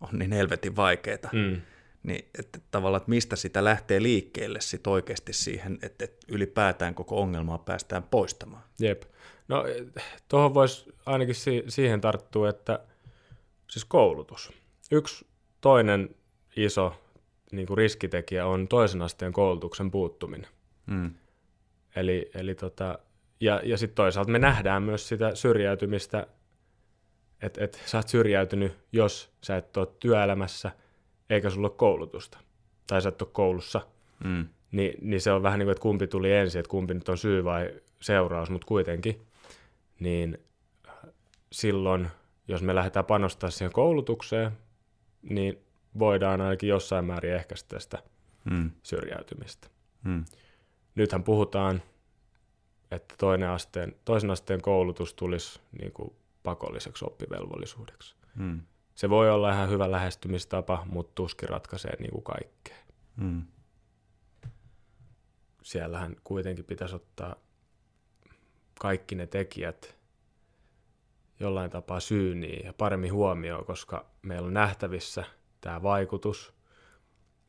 on 0.00 0.18
niin 0.18 0.32
helvetin 0.32 0.76
vaikeaa, 0.76 1.30
mm 1.32 1.60
niin 2.04 2.28
että 2.38 2.58
tavallaan, 2.70 3.00
että 3.00 3.10
mistä 3.10 3.36
sitä 3.36 3.64
lähtee 3.64 4.02
liikkeelle 4.02 4.60
sit 4.60 4.86
oikeasti 4.86 5.32
siihen, 5.32 5.78
että, 5.82 6.04
että 6.04 6.26
ylipäätään 6.28 6.94
koko 6.94 7.20
ongelmaa 7.20 7.58
päästään 7.58 8.02
poistamaan. 8.02 8.62
Jep. 8.78 9.02
No 9.48 9.64
tuohon 10.28 10.54
voisi 10.54 10.94
ainakin 11.06 11.34
si- 11.34 11.64
siihen 11.68 12.00
tarttua, 12.00 12.48
että 12.48 12.80
siis 13.70 13.84
koulutus. 13.84 14.52
Yksi 14.90 15.26
toinen 15.60 16.14
iso 16.56 17.03
niin 17.54 17.66
kuin 17.66 17.78
riskitekijä 17.78 18.46
on 18.46 18.68
toisen 18.68 19.02
asteen 19.02 19.32
koulutuksen 19.32 19.90
puuttuminen. 19.90 20.50
Mm. 20.86 21.14
Eli, 21.96 22.30
eli 22.34 22.54
tota, 22.54 22.98
ja, 23.40 23.60
ja 23.64 23.78
sitten 23.78 23.94
toisaalta 23.96 24.30
me 24.30 24.38
nähdään 24.38 24.82
myös 24.82 25.08
sitä 25.08 25.34
syrjäytymistä, 25.34 26.26
että 27.42 27.64
et 27.64 27.82
sä 27.86 27.98
oot 27.98 28.08
syrjäytynyt, 28.08 28.72
jos 28.92 29.32
sä 29.42 29.56
et 29.56 29.76
ole 29.76 29.88
työelämässä– 30.00 30.70
eikä 31.30 31.50
sulla 31.50 31.68
ole 31.68 31.76
koulutusta, 31.76 32.38
tai 32.86 33.02
sä 33.02 33.08
et 33.08 33.22
ole 33.22 33.30
koulussa, 33.32 33.80
mm. 34.24 34.48
niin, 34.72 34.94
niin 35.00 35.20
se 35.20 35.32
on 35.32 35.42
vähän 35.42 35.58
niin 35.58 35.66
kuin, 35.66 35.72
että 35.72 35.82
kumpi 35.82 36.06
tuli 36.06 36.32
ensin, 36.32 36.58
että 36.58 36.70
kumpi 36.70 36.94
nyt 36.94 37.08
on 37.08 37.18
syy 37.18 37.44
vai 37.44 37.70
seuraus, 38.00 38.50
mutta 38.50 38.66
kuitenkin, 38.66 39.26
niin 40.00 40.38
silloin, 41.52 42.08
jos 42.48 42.62
me 42.62 42.74
lähdetään 42.74 43.04
panostaa 43.04 43.50
siihen 43.50 43.72
koulutukseen, 43.72 44.50
niin 45.22 45.63
voidaan 45.98 46.40
ainakin 46.40 46.68
jossain 46.68 47.04
määrin 47.04 47.34
ehkäistä 47.34 47.78
sitä 47.78 47.98
mm. 48.50 48.70
syrjäytymistä. 48.82 49.68
Mm. 50.04 50.24
Nythän 50.94 51.24
puhutaan, 51.24 51.82
että 52.90 53.14
toinen 53.18 53.48
asteen, 53.48 53.96
toisen 54.04 54.30
asteen 54.30 54.62
koulutus 54.62 55.14
tulisi 55.14 55.60
niin 55.80 55.92
kuin 55.92 56.12
pakolliseksi 56.42 57.04
oppivelvollisuudeksi. 57.04 58.14
Mm 58.34 58.60
se 58.94 59.10
voi 59.10 59.30
olla 59.30 59.52
ihan 59.52 59.70
hyvä 59.70 59.90
lähestymistapa, 59.90 60.86
mutta 60.90 61.12
tuskin 61.14 61.48
ratkaisee 61.48 61.96
niin 61.98 62.10
kuin 62.10 62.24
kaikkea. 62.24 62.76
Mm. 63.16 63.42
Siellähän 65.62 66.16
kuitenkin 66.24 66.64
pitäisi 66.64 66.94
ottaa 66.94 67.36
kaikki 68.80 69.14
ne 69.14 69.26
tekijät 69.26 69.96
jollain 71.40 71.70
tapaa 71.70 72.00
syyniin 72.00 72.66
ja 72.66 72.72
paremmin 72.72 73.12
huomioon, 73.12 73.64
koska 73.64 74.06
meillä 74.22 74.46
on 74.46 74.54
nähtävissä 74.54 75.24
tämä 75.64 75.82
vaikutus, 75.82 76.54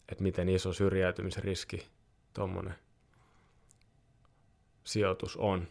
että 0.10 0.24
miten 0.24 0.50
iso 0.50 0.74
syrjäytymisen 0.74 1.44
riski 1.44 1.88
tuommoinen 2.34 2.76
sijoitus 4.84 5.38
on, 5.38 5.68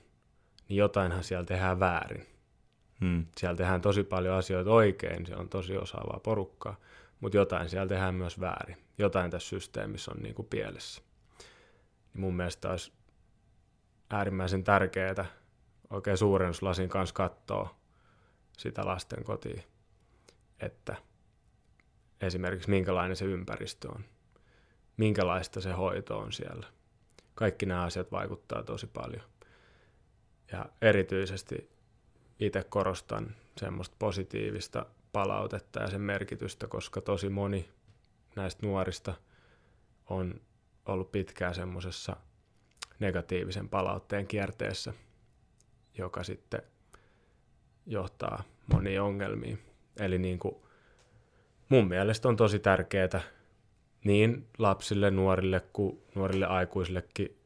niin 0.68 0.76
jotainhan 0.76 1.24
siellä 1.24 1.44
tehdään 1.44 1.80
väärin. 1.80 2.26
Hmm. 3.00 3.26
Siellä 3.37 3.57
tehdään 3.57 3.80
tosi 3.80 4.04
paljon 4.04 4.35
asioita 4.35 4.70
oikein, 4.70 5.26
se 5.26 5.37
on 5.37 5.48
tosi 5.48 5.76
osaavaa 5.76 6.20
porukkaa, 6.20 6.76
mutta 7.20 7.37
jotain 7.37 7.70
siellä 7.70 7.88
tehdään 7.88 8.14
myös 8.14 8.40
väärin. 8.40 8.76
Jotain 8.98 9.30
tässä 9.30 9.48
systeemissä 9.48 10.11
on 10.11 10.22
niin 10.22 10.35
kuin 10.35 10.48
pielessä. 10.48 11.02
Niin 12.14 12.20
mun 12.20 12.37
mielestä 12.37 12.70
olisi 12.70 12.92
äärimmäisen 14.11 14.64
tärkeää 14.64 15.26
oikein 15.90 16.16
suurennuslasin 16.16 16.88
kanssa 16.88 17.14
katsoa 17.14 17.76
sitä 18.59 18.87
lasten 18.87 19.24
kotiin, 19.24 19.62
että 20.61 20.96
esimerkiksi 22.20 22.70
minkälainen 22.70 23.16
se 23.16 23.24
ympäristö 23.24 23.88
on, 23.88 24.05
minkälaista 24.96 25.61
se 25.61 25.72
hoito 25.72 26.18
on 26.18 26.33
siellä. 26.33 26.66
Kaikki 27.35 27.66
nämä 27.66 27.83
asiat 27.83 28.12
vaikuttaa 28.12 28.62
tosi 28.62 28.87
paljon. 28.87 29.22
Ja 30.53 30.66
erityisesti 30.83 31.70
itse 32.38 32.64
korostan 32.64 33.35
semmoista 33.57 33.96
positiivista 33.98 34.87
palautetta 35.12 35.81
ja 35.81 35.90
sen 35.90 36.00
merkitystä, 36.00 36.66
koska 36.66 37.00
tosi 37.00 37.29
moni 37.29 37.68
näistä 38.37 38.66
nuorista 38.66 39.14
on 40.11 40.40
ollut 40.87 41.12
pitkään 41.12 41.55
semmoisessa 41.55 42.16
negatiivisen 42.98 43.68
palautteen 43.68 44.27
kierteessä, 44.27 44.94
joka 45.98 46.22
sitten 46.22 46.62
johtaa 47.87 48.42
moniin 48.72 49.00
ongelmiin. 49.00 49.59
Eli 50.00 50.18
niin 50.18 50.38
kuin 50.38 50.57
mun 51.74 51.88
mielestä 51.88 52.28
on 52.28 52.37
tosi 52.37 52.58
tärkeää 52.58 53.20
niin 54.04 54.48
lapsille, 54.58 55.10
nuorille 55.10 55.62
kuin 55.72 56.02
nuorille 56.14 56.46
aikuisillekin 56.46 57.37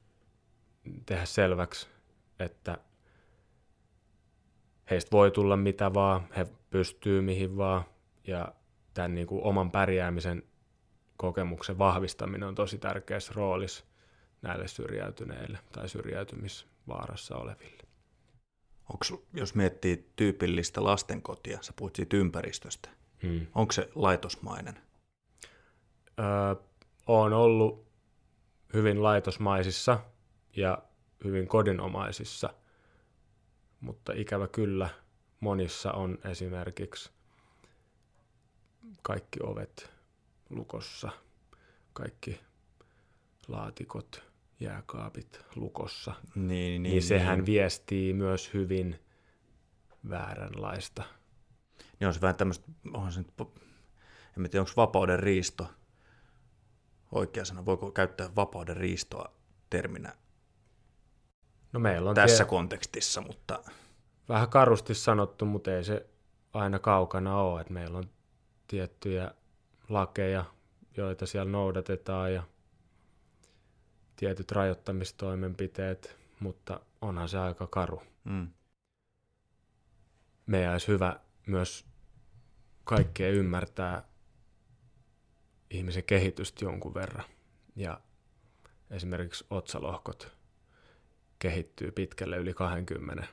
tehdä 1.06 1.24
selväksi, 1.24 1.88
että 2.38 2.78
heistä 4.90 5.10
voi 5.12 5.30
tulla 5.30 5.56
mitä 5.56 5.94
vaan, 5.94 6.28
he 6.36 6.46
pystyy 6.70 7.20
mihin 7.20 7.56
vaan, 7.56 7.84
ja 8.26 8.54
tämän 8.94 9.14
niin 9.14 9.26
kuin 9.26 9.44
oman 9.44 9.70
pärjäämisen 9.70 10.42
kokemuksen 11.16 11.78
vahvistaminen 11.78 12.48
on 12.48 12.54
tosi 12.54 12.78
tärkeässä 12.78 13.32
roolissa 13.36 13.84
näille 14.42 14.68
syrjäytyneille 14.68 15.58
tai 15.72 15.88
syrjäytymisvaarassa 15.88 17.36
oleville. 17.36 17.82
Onko, 18.90 19.24
jos 19.34 19.54
miettii 19.54 20.10
tyypillistä 20.16 20.84
lastenkotia, 20.84 21.58
sä 21.60 21.72
puhut 21.76 21.96
siitä 21.96 22.16
ympäristöstä, 22.16 22.97
hmm. 23.22 23.46
onko 23.54 23.72
se 23.72 23.90
laitosmainen? 23.94 24.74
Öö, 26.18 26.64
on 27.06 27.32
ollut 27.32 27.88
hyvin 28.74 29.02
laitosmaisissa 29.02 29.98
ja 30.56 30.82
hyvin 31.24 31.48
kodinomaisissa, 31.48 32.54
mutta 33.80 34.12
ikävä 34.12 34.48
kyllä 34.48 34.88
monissa 35.40 35.92
on 35.92 36.18
esimerkiksi 36.24 37.10
kaikki 39.02 39.40
ovet 39.42 39.90
lukossa, 40.50 41.10
kaikki 41.92 42.40
laatikot, 43.48 44.22
jääkaapit 44.60 45.40
lukossa, 45.56 46.14
niin, 46.34 46.46
niin, 46.46 46.82
niin 46.82 47.02
sehän 47.02 47.38
niin. 47.38 47.46
viestii 47.46 48.12
myös 48.12 48.54
hyvin 48.54 49.00
vääränlaista. 50.10 51.02
Niin 52.00 52.08
on 52.08 52.14
se 52.14 52.20
vähän 52.20 52.36
tämmöistä, 52.36 52.72
onhan 52.94 53.12
se 53.12 53.20
nyt, 53.20 53.32
en 54.36 54.50
tiedä 54.50 54.60
onko 54.60 54.72
vapauden 54.76 55.18
riisto 55.18 55.70
oikea 57.12 57.44
sana, 57.44 57.64
voiko 57.64 57.90
käyttää 57.90 58.34
vapauden 58.36 58.76
riistoa 58.76 59.32
terminä 59.70 60.12
no 61.72 61.80
meillä 61.80 62.10
on 62.10 62.14
tässä 62.14 62.44
tie... 62.44 62.50
kontekstissa, 62.50 63.20
mutta... 63.20 63.62
Vähän 64.28 64.48
karusti 64.48 64.94
sanottu, 64.94 65.44
mutta 65.44 65.76
ei 65.76 65.84
se 65.84 66.06
aina 66.52 66.78
kaukana 66.78 67.36
ole, 67.36 67.60
että 67.60 67.72
meillä 67.72 67.98
on 67.98 68.10
tiettyjä 68.66 69.34
lakeja, 69.88 70.44
joita 70.96 71.26
siellä 71.26 71.50
noudatetaan 71.50 72.34
ja 72.34 72.42
tietyt 74.16 74.52
rajoittamistoimenpiteet, 74.52 76.16
mutta 76.40 76.80
onhan 77.00 77.28
se 77.28 77.38
aika 77.38 77.66
karu. 77.66 78.02
Mm. 78.24 78.48
Meidän 80.46 80.72
olisi 80.72 80.88
hyvä 80.88 81.20
myös 81.46 81.87
kaikkea 82.88 83.28
ymmärtää 83.28 84.04
ihmisen 85.70 86.04
kehitystä 86.04 86.64
jonkun 86.64 86.94
verran. 86.94 87.24
Ja 87.76 88.00
esimerkiksi 88.90 89.46
otsalohkot 89.50 90.32
kehittyy 91.38 91.90
pitkälle 91.90 92.36
yli 92.36 92.54
20 92.54 93.26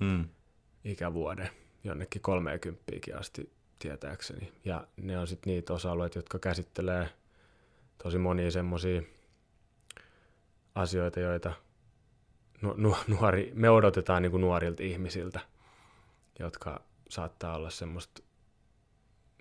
mm. 0.00 0.28
ikävuoden, 0.84 1.50
jonnekin 1.84 2.22
30 2.22 2.82
asti 3.18 3.52
tietääkseni. 3.78 4.52
Ja 4.64 4.86
ne 4.96 5.18
on 5.18 5.26
sitten 5.26 5.50
niitä 5.50 5.72
osa-alueita, 5.72 6.18
jotka 6.18 6.38
käsittelee 6.38 7.08
tosi 8.02 8.18
monia 8.18 8.50
semmoisia 8.50 9.02
asioita, 10.74 11.20
joita 11.20 11.52
nu- 12.62 12.74
nu- 12.76 12.96
nuori, 13.08 13.52
me 13.54 13.70
odotetaan 13.70 14.22
niin 14.22 14.30
kuin 14.30 14.40
nuorilta 14.40 14.82
ihmisiltä, 14.82 15.40
jotka 16.38 16.80
saattaa 17.08 17.56
olla 17.56 17.70
semmoista 17.70 18.23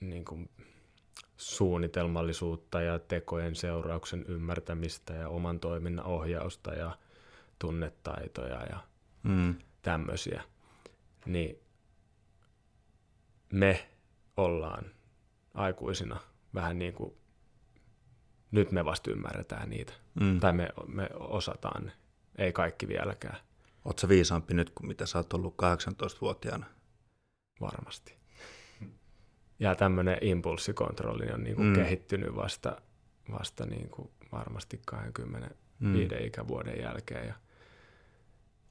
niin 0.10 0.26
kuin 0.26 0.50
suunnitelmallisuutta 1.38 2.82
ja 2.82 3.00
tekojen 3.00 3.56
seurauksen 3.56 4.26
ymmärtämistä 4.28 5.14
ja 5.14 5.30
oman 5.30 5.60
toiminnan 5.60 6.06
ohjausta 6.06 6.74
ja 6.74 6.98
tunnetaitoja 7.60 8.64
ja 8.64 8.80
mm. 9.24 9.56
tämmöisiä. 9.82 10.44
Niin 11.26 11.60
me 13.54 13.90
ollaan 14.38 14.86
aikuisina 15.54 16.20
vähän 16.54 16.80
niin 16.80 16.94
kuin 16.94 17.14
nyt 18.52 18.72
me 18.72 18.86
vasta 18.86 19.12
ymmärretään 19.12 19.70
niitä. 19.70 19.94
Mm. 20.22 20.40
Tai 20.40 20.54
me, 20.54 20.70
me 20.88 21.10
osataan 21.14 21.86
ne. 21.86 21.92
Ei 22.38 22.54
kaikki 22.54 22.88
vieläkään. 22.88 23.38
Oletko 23.86 24.10
viisaampi 24.10 24.54
nyt 24.54 24.70
kuin 24.70 24.88
mitä 24.88 25.06
sä 25.06 25.18
oot 25.18 25.34
ollut 25.34 25.54
18-vuotiaana? 25.54 26.66
Varmasti. 27.62 28.23
Ja 29.64 29.76
tämmöinen 29.76 30.18
impulssikontrolli 30.22 31.32
on 31.34 31.44
niin 31.44 31.56
kuin 31.56 31.68
mm. 31.68 31.76
kehittynyt 31.76 32.36
vasta, 32.36 32.82
vasta 33.32 33.66
niin 33.66 33.90
kuin 33.90 34.10
varmasti 34.32 34.82
25 34.86 36.16
mm. 36.16 36.26
ikävuoden 36.26 36.82
jälkeen. 36.82 37.28
Ja... 37.28 37.34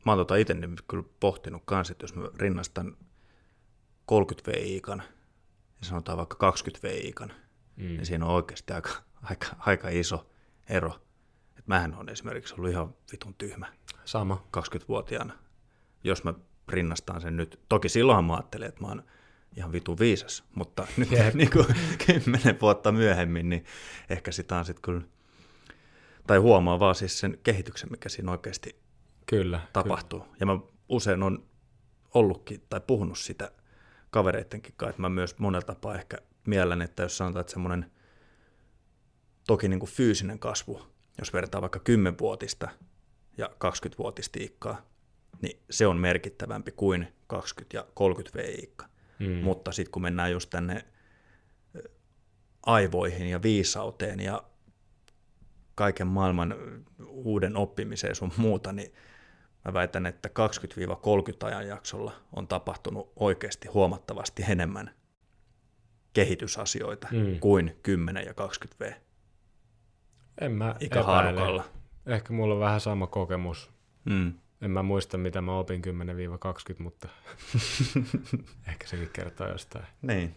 Mä 0.07 0.13
oon 0.13 0.19
tota 0.19 0.37
itse 0.37 0.55
nyt 0.55 0.83
kyllä 0.89 1.05
pohtinut 1.21 1.63
kanssa, 1.65 1.93
että 1.93 2.05
jos 2.05 2.15
mä 2.15 2.29
rinnastan 2.39 2.97
30 4.07 4.51
V-ikan 4.51 5.03
ja 5.81 5.87
sanotaan 5.87 6.19
vaikka 6.19 6.37
20 6.37 6.89
V-ikan, 6.89 7.33
mm. 7.77 7.85
niin 7.85 8.07
siinä 8.07 8.27
on 8.27 8.35
oikeasti 8.35 8.73
aika 8.73 8.91
aika, 9.23 9.47
aika 9.59 9.89
iso 9.89 10.31
ero. 10.69 10.93
Et 11.59 11.67
mähän 11.67 11.95
on 11.95 12.09
esimerkiksi 12.09 12.55
ollut 12.55 12.71
ihan 12.71 12.95
vitun 13.13 13.35
tyhmä. 13.35 13.73
Sama. 14.05 14.47
20-vuotiaana. 14.57 15.39
Jos 16.05 16.25
mä 16.25 16.35
rinnastan 16.69 17.21
sen 17.21 17.37
nyt, 17.37 17.61
toki 17.69 17.89
silloinhan 17.89 18.25
mä 18.25 18.35
ajattelin, 18.35 18.69
että 18.69 18.81
mä 18.81 18.87
oon 18.89 19.03
ihan 19.57 19.73
vitu 19.73 19.99
viisas, 19.99 20.45
mutta 20.55 20.87
nyt 20.97 21.09
niin 21.35 21.51
kuin 21.51 21.67
kymmenen 22.07 22.61
vuotta 22.61 22.93
myöhemmin, 22.93 23.49
niin 23.49 23.65
ehkä 24.11 24.33
sitä 24.33 24.57
on 24.57 24.65
sitten 24.65 24.83
kyllä, 24.83 25.03
tai 26.27 26.39
huomaa 26.39 26.81
vaan 26.81 26.95
siis 26.95 27.19
sen 27.19 27.39
kehityksen, 27.43 27.89
mikä 27.91 28.09
siinä 28.09 28.31
oikeasti 28.31 28.77
kyllä, 29.27 29.61
tapahtuu. 29.73 30.21
Kyllä. 30.21 30.37
Ja 30.41 30.47
mä 30.47 30.59
usein 30.89 31.23
on 31.23 31.45
ollutkin 32.15 32.63
tai 32.69 32.81
puhunut 32.87 33.19
sitä 33.19 33.53
kavereittenkin 34.11 34.75
kanssa, 34.77 34.91
että 34.91 35.03
mä 35.03 35.09
myös 35.09 35.39
monella 35.39 35.67
tapaa 35.67 35.95
ehkä 35.95 36.19
miellän, 36.47 36.83
että 36.83 37.03
jos 37.03 37.17
sanotaan, 37.17 37.41
että 37.41 37.53
semmoinen– 37.53 37.87
toki 39.47 39.69
niin 39.69 39.81
kuin 39.81 39.91
fyysinen 39.91 40.39
kasvu, 40.39 40.83
jos 41.19 41.33
vertaa 41.33 41.61
vaikka 41.61 41.79
10-vuotista 41.79 42.69
ja 43.39 43.47
20-vuotista 43.47 44.39
iikkaa, 44.41 44.87
niin 45.43 45.61
se 45.71 45.87
on 45.87 45.97
merkittävämpi 45.97 46.73
kuin 46.73 47.09
20 47.27 47.77
ja 47.77 47.87
30 47.95 48.39
v-iikka. 48.39 48.87
Mm. 49.29 49.33
Mutta 49.33 49.73
sitten 49.73 49.93
kun 49.93 50.03
mennään 50.03 50.33
just 50.33 50.51
tänne 50.51 50.85
aivoihin 52.67 53.31
ja 53.31 53.43
viisauteen 53.43 54.21
ja 54.21 54.43
kaiken 55.75 56.07
maailman 56.07 56.55
uuden 57.07 57.57
oppimiseen 57.57 58.15
sun 58.15 58.33
muuta, 58.37 58.73
niin 58.73 58.95
mä 59.65 59.73
väitän, 59.73 60.07
että 60.07 60.29
20-30 60.29 60.33
ajan 61.47 61.69
jaksolla 61.69 62.13
on 62.37 62.49
tapahtunut 62.49 63.13
oikeasti 63.17 63.69
huomattavasti 63.69 64.45
enemmän 64.49 64.91
kehitysasioita 66.13 67.09
mm. 67.13 67.41
kuin 67.41 67.79
10 67.83 68.27
ja 68.27 68.35
20 68.35 68.85
V. 68.85 68.93
En 70.41 70.53
mä 70.53 70.75
ikähaarukalla. 70.81 71.65
Ehkä 72.07 72.33
mulla 72.33 72.55
on 72.55 72.61
vähän 72.61 72.81
sama 72.81 73.07
kokemus. 73.07 73.71
Mm. 74.05 74.35
En 74.63 74.71
mä 74.71 74.83
muista, 74.83 75.19
mitä 75.19 75.41
mä 75.41 75.59
opin 75.59 75.83
10-20, 76.79 76.83
mutta 76.83 77.09
ehkä 78.69 78.87
sekin 78.87 79.11
kertoo 79.13 79.49
jostain. 79.49 79.85
Niin. 80.03 80.37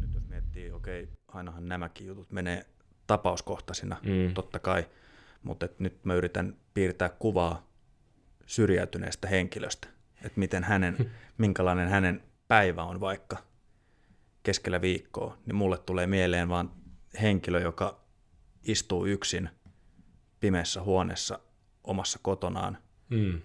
Nyt 0.00 0.14
jos 0.14 0.28
miettii, 0.28 0.72
okei, 0.72 1.08
ainahan 1.28 1.68
nämäkin 1.68 2.06
jutut 2.06 2.30
menee 2.30 2.66
tapauskohtaisina, 3.06 3.96
mm. 4.02 4.34
totta 4.34 4.58
kai, 4.58 4.86
mutta 5.42 5.68
nyt 5.78 6.04
mä 6.04 6.14
yritän 6.14 6.56
piirtää 6.74 7.08
kuvaa 7.08 7.66
syrjäytyneestä 8.46 9.28
henkilöstä, 9.28 9.88
että 10.24 10.40
miten 10.40 10.64
hänen, 10.64 10.96
minkälainen 11.38 11.88
hänen 11.88 12.22
päivä 12.48 12.84
on 12.84 13.00
vaikka 13.00 13.47
keskellä 14.48 14.80
viikkoa, 14.80 15.38
niin 15.46 15.56
mulle 15.56 15.78
tulee 15.78 16.06
mieleen 16.06 16.48
vaan 16.48 16.70
henkilö, 17.22 17.60
joka 17.60 18.00
istuu 18.62 19.06
yksin 19.06 19.50
pimeässä 20.40 20.82
huoneessa 20.82 21.38
omassa 21.84 22.18
kotonaan, 22.22 22.78
mm. 23.10 23.40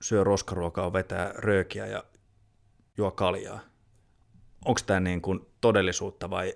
syö 0.00 0.24
roskaruokaa, 0.24 0.92
vetää 0.92 1.32
röökiä 1.34 1.86
ja 1.86 2.04
juo 2.96 3.10
kaljaa. 3.10 3.60
Onko 4.64 4.80
tämä 4.86 5.00
niin 5.00 5.22
kuin 5.22 5.40
todellisuutta 5.60 6.30
vai, 6.30 6.54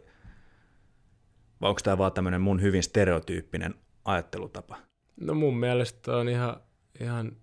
vai 1.60 1.68
onko 1.68 1.80
tämä 1.84 1.98
vaan 1.98 2.12
tämmöinen 2.12 2.40
mun 2.40 2.62
hyvin 2.62 2.82
stereotyyppinen 2.82 3.74
ajattelutapa? 4.04 4.76
No 5.20 5.34
mun 5.34 5.56
mielestä 5.56 6.16
on 6.16 6.28
ihan, 6.28 6.56
ihan 7.00 7.36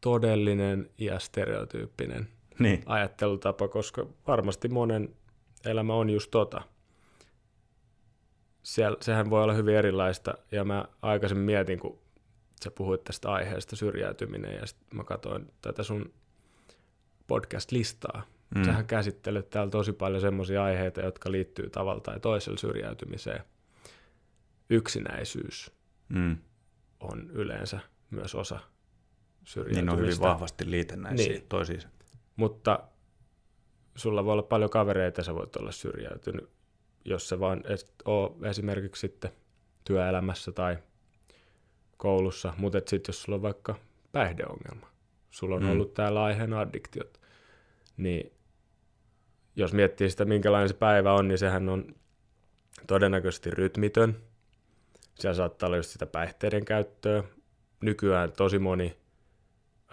todellinen 0.00 0.90
ja 0.98 1.18
stereotyyppinen 1.18 2.33
niin. 2.58 2.82
ajattelutapa, 2.86 3.68
koska 3.68 4.06
varmasti 4.26 4.68
monen 4.68 5.16
elämä 5.64 5.94
on 5.94 6.10
just 6.10 6.30
tota. 6.30 6.62
Siellä, 8.62 8.98
sehän 9.00 9.30
voi 9.30 9.42
olla 9.42 9.52
hyvin 9.52 9.76
erilaista, 9.76 10.34
ja 10.52 10.64
mä 10.64 10.84
aikaisemmin 11.02 11.46
mietin, 11.46 11.78
kun 11.78 11.98
sä 12.64 12.70
puhuit 12.70 13.04
tästä 13.04 13.32
aiheesta 13.32 13.76
syrjäytyminen, 13.76 14.54
ja 14.54 14.66
sitten 14.66 14.96
mä 14.96 15.04
katsoin 15.04 15.52
tätä 15.62 15.82
sun 15.82 16.12
podcast-listaa. 17.26 18.22
Mm. 18.54 18.64
Sähän 18.64 18.86
käsittelet 18.86 19.50
täällä 19.50 19.70
tosi 19.70 19.92
paljon 19.92 20.20
semmoisia 20.20 20.64
aiheita, 20.64 21.00
jotka 21.00 21.30
liittyy 21.30 21.70
tavalla 21.70 22.00
tai 22.00 22.20
toisella 22.20 22.58
syrjäytymiseen. 22.58 23.44
Yksinäisyys 24.70 25.70
mm. 26.08 26.36
on 27.00 27.30
yleensä 27.30 27.80
myös 28.10 28.34
osa 28.34 28.58
syrjäytymistä. 29.44 29.82
Niin 29.82 30.00
on 30.00 30.06
hyvin 30.06 30.20
vahvasti 30.20 30.70
liitännäisiä 30.70 31.28
niin. 31.32 31.46
toisiinsa. 31.48 31.88
Mutta 32.36 32.78
sulla 33.96 34.24
voi 34.24 34.32
olla 34.32 34.42
paljon 34.42 34.70
kavereita 34.70 35.22
sä 35.22 35.34
voit 35.34 35.56
olla 35.56 35.72
syrjäytynyt, 35.72 36.50
jos 37.04 37.28
se 37.28 37.40
vaan 37.40 37.62
et 37.64 37.94
ole 38.04 38.48
esimerkiksi 38.48 39.00
sitten 39.00 39.30
työelämässä 39.84 40.52
tai 40.52 40.78
koulussa, 41.96 42.54
mutta 42.58 42.78
sitten 42.78 43.12
jos 43.12 43.22
sulla 43.22 43.36
on 43.36 43.42
vaikka 43.42 43.74
päihdeongelma, 44.12 44.86
sulla 45.30 45.56
on 45.56 45.62
mm. 45.62 45.70
ollut 45.70 45.94
täällä 45.94 46.22
aiheena 46.22 46.60
addiktiot, 46.60 47.20
niin 47.96 48.32
jos 49.56 49.72
miettii 49.72 50.10
sitä, 50.10 50.24
minkälainen 50.24 50.68
se 50.68 50.74
päivä 50.74 51.12
on, 51.12 51.28
niin 51.28 51.38
sehän 51.38 51.68
on 51.68 51.94
todennäköisesti 52.86 53.50
rytmitön. 53.50 54.16
Siellä 55.14 55.34
saattaa 55.34 55.66
olla 55.66 55.76
just 55.76 55.90
sitä 55.90 56.06
päihteiden 56.06 56.64
käyttöä. 56.64 57.24
Nykyään 57.80 58.32
tosi 58.32 58.58
moni 58.58 58.96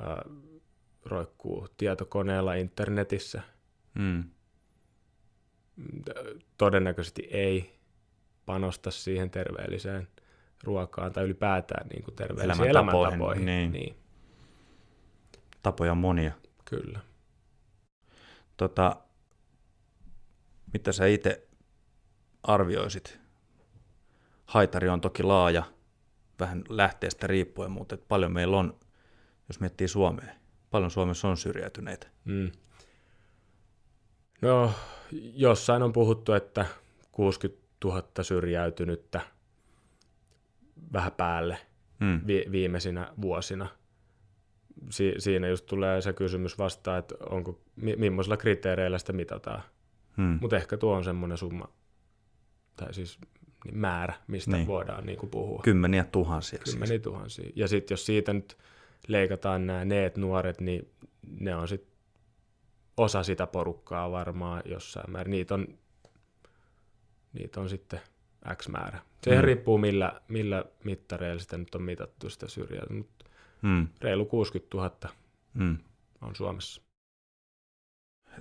äh, 0.02 0.08
roikkuu 1.06 1.68
tietokoneella 1.78 2.54
internetissä. 2.54 3.42
Mm. 3.94 4.24
Todennäköisesti 6.58 7.28
ei 7.32 7.80
panosta 8.46 8.92
siihen 8.92 9.32
terveelliseen 9.32 10.08
ruokaan 10.64 11.14
tai 11.14 11.24
ylipäätään 11.24 11.88
niin 11.88 12.04
kuin 12.04 12.16
terveellisiin 12.16 12.70
elämäntapoihin. 12.70 13.14
elämäntapoihin. 13.14 13.46
Niin. 13.46 13.72
niin. 13.72 13.96
Tapoja 15.64 15.92
on 15.92 15.98
monia. 15.98 16.32
Kyllä. 16.66 17.00
Tota, 18.58 18.96
mitä 20.74 20.92
sä 20.92 21.06
itse 21.06 21.48
arvioisit? 22.44 23.20
Haitari 24.46 24.90
on 24.90 25.02
toki 25.02 25.24
laaja, 25.24 25.64
vähän 26.40 26.64
lähteestä 26.70 27.28
riippuen, 27.28 27.72
mutta 27.72 27.98
paljon 28.08 28.34
meillä 28.34 28.58
on, 28.58 28.80
jos 29.48 29.60
miettii 29.60 29.88
Suomea, 29.88 30.34
paljon 30.72 30.92
Suomessa 30.92 31.28
on 31.28 31.38
syrjäytyneitä. 31.38 32.08
Mm. 32.26 32.52
No, 34.42 34.74
jossain 35.34 35.84
on 35.84 35.94
puhuttu, 35.94 36.34
että 36.34 36.66
60 37.12 37.62
000 37.86 38.04
syrjäytynyttä 38.22 39.22
vähän 40.94 41.12
päälle 41.12 41.58
mm. 42.00 42.22
vi- 42.28 42.46
viimeisinä 42.52 43.14
vuosina. 43.22 43.68
Si- 44.90 45.16
siinä 45.18 45.48
just 45.48 45.66
tulee 45.66 46.02
se 46.02 46.14
kysymys 46.14 46.58
vastaan, 46.58 47.00
että 47.00 47.16
onko, 47.30 47.60
mi- 47.76 47.96
millaisilla 47.96 48.38
kriteereillä 48.38 48.98
sitä 48.98 49.14
mitataan. 49.14 49.64
Hmm. 50.18 50.38
Mutta 50.42 50.58
ehkä 50.58 50.78
tuo 50.78 50.96
on 50.96 51.04
semmoinen 51.04 51.38
summa, 51.38 51.68
tai 52.76 52.94
siis 52.94 53.20
määrä, 53.72 54.14
mistä 54.28 54.52
niin. 54.52 54.68
voidaan 54.68 55.06
niin 55.06 55.18
kuin 55.18 55.30
puhua. 55.30 55.62
Kymmeniä 55.64 56.04
tuhansia. 56.04 56.60
Siis. 56.64 56.76
Kymmeniä 56.76 56.88
siis. 56.88 57.02
tuhansia. 57.02 57.52
Ja 57.56 57.68
sitten 57.68 57.94
jos 57.94 58.06
siitä 58.06 58.34
nyt 58.34 58.58
leikataan 59.08 59.68
nämä 59.68 59.86
neet 59.86 60.18
nuoret, 60.18 60.62
niin 60.62 60.92
ne 61.40 61.56
on 61.56 61.68
sitten 61.68 61.92
osa 62.98 63.24
sitä 63.24 63.48
porukkaa 63.48 64.12
varmaan 64.12 64.62
jossain 64.66 65.12
määrin. 65.12 65.32
Niitä 65.32 65.54
on, 65.54 65.68
niitä 67.34 67.62
on 67.62 67.70
sitten 67.70 68.00
X 68.56 68.68
määrä. 68.68 69.02
Se 69.24 69.36
hmm. 69.36 69.44
riippuu 69.44 69.78
millä, 69.78 70.22
millä 70.28 70.66
mittareilla 70.84 71.42
sitä 71.42 71.58
nyt 71.58 71.76
on 71.76 71.82
mitattu 71.82 72.30
sitä 72.30 72.48
syrjää, 72.48 72.86
mutta 72.90 73.26
hmm. 73.62 73.88
reilu 74.02 74.26
60 74.26 74.78
000 74.78 75.16
hmm. 75.58 75.78
on 76.22 76.36
Suomessa. 76.36 76.82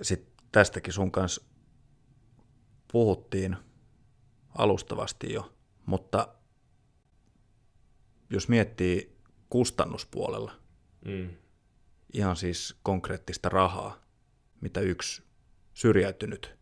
Sitten 0.01 0.45
tästäkin 0.51 0.93
sun 0.93 1.11
kanssa 1.11 1.43
puhuttiin 2.91 3.57
alustavasti 4.57 5.33
jo, 5.33 5.53
mutta 5.85 6.27
jos 8.29 8.49
miettii 8.49 9.20
kustannuspuolella, 9.51 10.51
mm. 11.05 11.29
ihan 12.13 12.35
siis 12.35 12.75
konkreettista 12.83 13.49
rahaa, 13.49 14.03
mitä 14.61 14.79
yksi 14.79 15.23
syrjäytynyt 15.73 16.55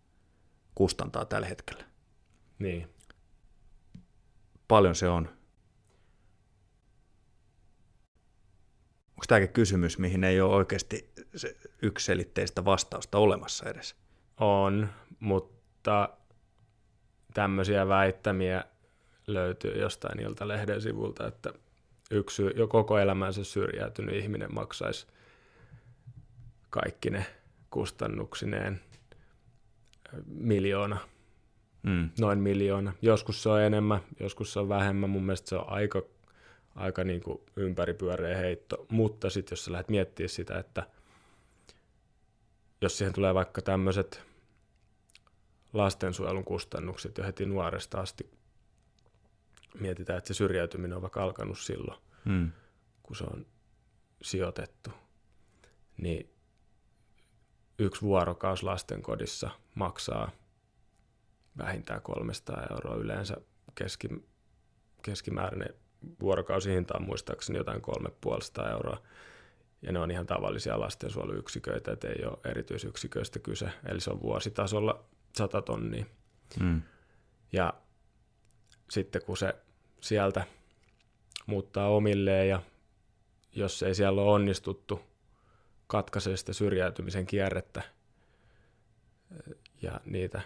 kustantaa 0.75 1.25
tällä 1.25 1.47
hetkellä. 1.47 1.85
Niin. 2.59 2.89
Paljon 4.67 4.95
se 4.95 5.09
on. 5.09 5.29
Onko 9.09 9.25
tämäkin 9.27 9.53
kysymys, 9.53 9.97
mihin 9.97 10.23
ei 10.23 10.41
ole 10.41 10.55
oikeasti 10.55 11.13
yksiselitteistä 11.81 12.65
vastausta 12.65 13.17
olemassa 13.17 13.69
edes? 13.69 13.95
On, 14.37 14.89
mutta 15.19 16.09
tämmöisiä 17.33 17.87
väittämiä 17.87 18.63
löytyy 19.27 19.79
jostain 19.79 20.19
Ilta-lehden 20.19 20.81
sivulta, 20.81 21.27
että 21.27 21.53
yksi 22.11 22.43
jo 22.55 22.67
koko 22.67 22.99
elämänsä 22.99 23.43
syrjäytynyt 23.43 24.15
ihminen 24.15 24.53
maksaisi 24.53 25.07
kaikki 26.69 27.09
ne 27.09 27.25
kustannuksineen 27.69 28.81
miljoona, 30.25 30.97
mm. 31.83 32.09
noin 32.19 32.39
miljoona. 32.39 32.93
Joskus 33.01 33.43
se 33.43 33.49
on 33.49 33.61
enemmän, 33.61 33.99
joskus 34.19 34.53
se 34.53 34.59
on 34.59 34.69
vähemmän. 34.69 35.09
Mun 35.09 35.23
mielestä 35.23 35.49
se 35.49 35.55
on 35.55 35.69
aika, 35.69 36.01
aika 36.75 37.03
niin 37.03 37.21
kuin 37.21 37.41
ympäripyöreä 37.55 38.37
heitto. 38.37 38.85
Mutta 38.89 39.29
sitten 39.29 39.51
jos 39.51 39.65
sä 39.65 39.71
lähdet 39.71 39.89
miettimään 39.89 40.29
sitä, 40.29 40.59
että 40.59 40.83
jos 42.81 42.97
siihen 42.97 43.13
tulee 43.13 43.33
vaikka 43.33 43.61
tämmöiset 43.61 44.21
lastensuojelun 45.73 46.43
kustannukset 46.43 47.17
jo 47.17 47.23
heti 47.23 47.45
nuoresta 47.45 47.99
asti. 47.99 48.38
Mietitään, 49.79 50.17
että 50.17 50.27
se 50.27 50.33
syrjäytyminen 50.33 50.95
on 50.95 51.01
vaikka 51.01 51.23
alkanut 51.23 51.59
silloin, 51.59 52.01
hmm. 52.25 52.51
kun 53.03 53.15
se 53.15 53.23
on 53.23 53.45
sijoitettu. 54.21 54.89
Niin 55.97 56.33
yksi 57.79 58.01
vuorokaus 58.01 58.63
lastenkodissa 58.63 59.49
maksaa 59.75 60.31
vähintään 61.57 62.01
300 62.01 62.67
euroa 62.71 62.95
yleensä 62.95 63.37
keski, 63.75 64.07
keskimääräinen 65.01 65.73
vuorokausihinta 66.21 66.97
on 66.97 67.05
muistaakseni 67.05 67.57
jotain 67.57 67.81
350 67.81 68.71
euroa. 68.71 68.97
Ja 69.81 69.91
ne 69.91 69.99
on 69.99 70.11
ihan 70.11 70.25
tavallisia 70.25 70.79
lastensuojeluyksiköitä, 70.79 71.91
että 71.91 72.07
ei 72.07 72.25
ole 72.25 72.37
erityisyksiköistä 72.45 73.39
kyse. 73.39 73.69
Eli 73.85 74.01
se 74.01 74.09
on 74.09 74.21
vuositasolla 74.21 75.05
100 75.37 75.61
tonnia. 75.61 76.05
Mm. 76.59 76.81
Ja 77.51 77.73
sitten 78.89 79.21
kun 79.25 79.37
se 79.37 79.53
sieltä 80.01 80.45
muuttaa 81.45 81.89
omilleen 81.89 82.49
ja 82.49 82.61
jos 83.55 83.83
ei 83.83 83.95
siellä 83.95 84.21
ole 84.21 84.31
onnistuttu 84.31 85.01
katkaisee 85.87 86.37
sitä 86.37 86.53
syrjäytymisen 86.53 87.25
kierrettä 87.25 87.81
ja 89.81 89.99
niitä, 90.05 90.41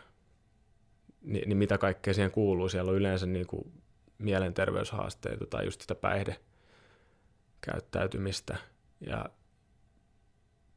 niin, 1.21 1.49
niin 1.49 1.57
mitä 1.57 1.77
kaikkea 1.77 2.13
siihen 2.13 2.31
kuuluu. 2.31 2.69
Siellä 2.69 2.91
on 2.91 2.97
yleensä 2.97 3.25
niin 3.25 3.47
kuin 3.47 3.71
mielenterveyshaasteita 4.17 5.45
tai 5.45 5.65
just 5.65 5.81
sitä 5.81 5.95
päihdekäyttäytymistä 5.95 8.57
ja 9.01 9.25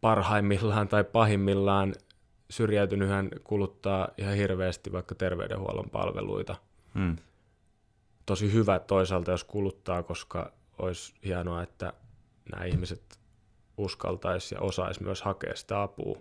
parhaimmillaan 0.01 0.89
tai 0.89 1.05
pahimmillaan 1.05 1.95
syrjäytynyt 2.51 3.09
hän 3.09 3.31
kuluttaa 3.45 4.09
ihan 4.19 4.35
hirveästi 4.35 4.93
vaikka 4.93 5.15
terveydenhuollon 5.15 5.91
palveluita. 5.91 6.57
Hmm. 6.95 7.17
Tosi 8.27 8.53
hyvä 8.53 8.79
toisaalta, 8.79 9.31
jos 9.31 9.45
kuluttaa, 9.45 10.03
koska 10.03 10.53
olisi 10.79 11.15
hienoa, 11.25 11.63
että 11.63 11.93
nämä 12.53 12.65
ihmiset 12.65 13.19
uskaltaisi 13.77 14.55
ja 14.55 14.61
osaisi 14.61 15.03
myös 15.03 15.23
hakea 15.23 15.57
sitä 15.57 15.83
apua. 15.83 16.19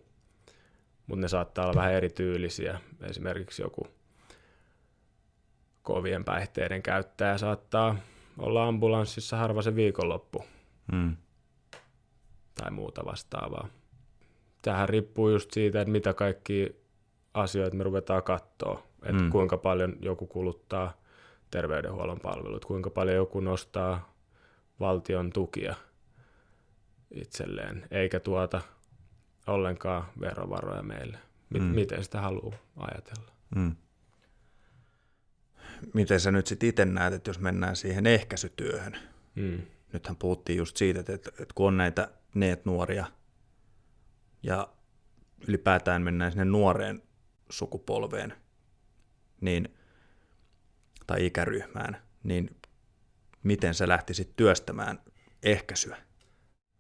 Mutta 1.08 1.22
ne 1.22 1.28
saattaa 1.28 1.66
olla 1.66 1.76
vähän 1.76 1.94
erityylisiä. 1.94 2.80
Esimerkiksi 3.02 3.62
joku 3.62 3.88
kovien 5.82 6.26
päihteiden 6.26 6.84
käyttäjä 6.84 7.38
saattaa 7.38 7.96
olla 8.38 8.68
ambulanssissa 8.68 9.38
harva 9.38 9.62
se 9.62 9.76
viikonloppu. 9.76 10.46
Hmm. 10.92 11.18
Tai 12.56 12.72
muuta 12.72 13.06
vastaavaa. 13.06 13.68
Tähän 14.62 14.90
riippuu 14.90 15.30
just 15.30 15.52
siitä, 15.52 15.82
että 15.82 15.92
mitä 15.92 16.14
kaikki 16.14 16.76
asioita 17.34 17.78
me 17.78 17.84
ruvetaan 17.84 18.24
katsoa. 18.24 18.84
Että 19.04 19.22
hmm. 19.22 19.32
kuinka 19.32 19.58
paljon 19.58 19.96
joku 20.02 20.28
kuluttaa 20.28 20.94
terveydenhuollon 21.56 22.20
palvelut, 22.20 22.66
kuinka 22.66 22.90
paljon 22.90 23.16
joku 23.16 23.40
nostaa 23.40 24.16
valtion 24.80 25.34
tukia 25.34 25.76
itselleen, 27.12 27.88
eikä 27.92 28.20
tuota 28.20 28.62
ollenkaan 29.48 30.06
verovaroja 30.20 30.84
meille. 30.84 31.18
M- 31.50 31.58
mm. 31.58 31.64
Miten 31.64 32.04
sitä 32.04 32.22
haluaa 32.22 32.58
ajatella? 32.78 33.32
Mm. 33.56 33.76
Miten 35.94 36.20
sä 36.20 36.32
nyt 36.32 36.48
sitten 36.48 36.70
itse 36.70 36.86
näet, 36.86 37.14
että 37.14 37.30
jos 37.30 37.40
mennään 37.40 37.76
siihen 37.76 38.06
ehkäisytyöhön, 38.06 38.98
mm. 39.36 39.62
nythän 39.94 40.16
puhuttiin 40.16 40.58
just 40.58 40.78
siitä, 40.78 41.00
että, 41.00 41.14
että, 41.14 41.54
kun 41.56 41.68
on 41.68 41.78
näitä 41.78 42.10
neet-nuoria 42.34 43.06
ja 44.44 44.68
ylipäätään 45.48 46.02
mennään 46.02 46.32
sinne 46.32 46.46
nuoreen 46.46 47.02
sukupolveen 47.50 48.34
niin, 49.42 49.75
tai 51.08 51.26
ikäryhmään, 51.26 51.98
niin 52.24 52.56
miten 53.44 53.74
sä 53.74 53.88
lähtisit 53.88 54.36
työstämään 54.36 55.00
ehkäisyä? 55.44 55.98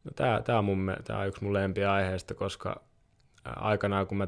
No 0.03 0.11
tämä, 0.15 0.41
tämä, 0.41 0.59
on 0.59 0.65
mun, 0.65 0.93
tämä 1.03 1.19
on 1.19 1.27
yksi 1.27 1.43
mun 1.43 1.53
aiheesta, 1.89 2.33
koska 2.33 2.83
aikanaan 3.45 4.07
kun 4.07 4.17
mä 4.17 4.27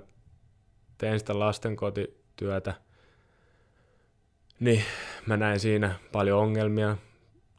tein 0.97 1.19
sitä 1.19 1.39
lastenkotityötä, 1.39 2.73
niin 4.59 4.83
mä 5.25 5.37
näin 5.37 5.59
siinä 5.59 5.95
paljon 6.11 6.39
ongelmia. 6.39 6.97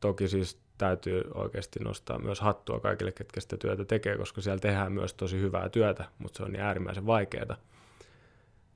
Toki 0.00 0.28
siis 0.28 0.60
täytyy 0.78 1.22
oikeasti 1.34 1.80
nostaa 1.80 2.18
myös 2.18 2.40
hattua 2.40 2.80
kaikille, 2.80 3.12
ketkä 3.12 3.40
sitä 3.40 3.56
työtä 3.56 3.84
tekee, 3.84 4.16
koska 4.16 4.40
siellä 4.40 4.60
tehdään 4.60 4.92
myös 4.92 5.14
tosi 5.14 5.40
hyvää 5.40 5.68
työtä, 5.68 6.04
mutta 6.18 6.36
se 6.36 6.42
on 6.42 6.52
niin 6.52 6.62
äärimmäisen 6.62 7.06
vaikeaa. 7.06 7.56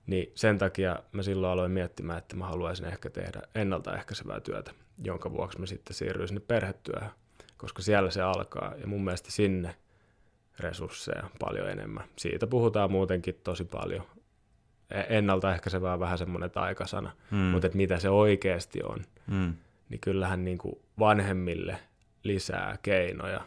Niin 0.07 0.33
sen 0.35 0.59
takia 0.59 0.99
mä 1.12 1.23
silloin 1.23 1.53
aloin 1.53 1.73
miettimään, 1.73 2.19
että 2.19 2.37
mä 2.37 2.47
haluaisin 2.47 2.87
ehkä 2.87 3.11
tehdä 3.11 3.43
ennaltaehkäisevää 3.55 4.41
työtä, 4.41 4.73
jonka 5.05 5.33
vuoksi 5.33 5.59
mä 5.61 5.67
sitten 5.67 5.95
siirryin 5.95 6.29
sinne 6.29 6.41
perhetyöhön, 6.41 7.11
koska 7.57 7.83
siellä 7.83 8.11
se 8.11 8.23
alkaa 8.23 8.75
ja 8.81 8.87
mun 8.87 9.05
mielestä 9.05 9.31
sinne 9.31 9.75
resursseja 10.59 11.31
paljon 11.38 11.71
enemmän. 11.71 12.05
Siitä 12.19 12.47
puhutaan 12.47 12.91
muutenkin 12.91 13.41
tosi 13.45 13.65
paljon. 13.65 14.03
E, 14.91 15.19
ennaltaehkäisevää 15.19 15.93
on 15.93 16.01
vähän 16.01 16.19
semmoinen 16.19 16.51
taikasana, 16.51 17.12
hmm. 17.31 17.38
mutta 17.38 17.67
että 17.67 17.77
mitä 17.77 17.99
se 17.99 18.11
oikeasti 18.11 18.81
on, 18.83 19.05
hmm. 19.31 19.55
niin 19.88 20.01
kyllähän 20.01 20.45
niin 20.45 20.59
kuin 20.59 20.75
vanhemmille 20.99 21.79
lisää 22.25 22.79
keinoja 22.83 23.41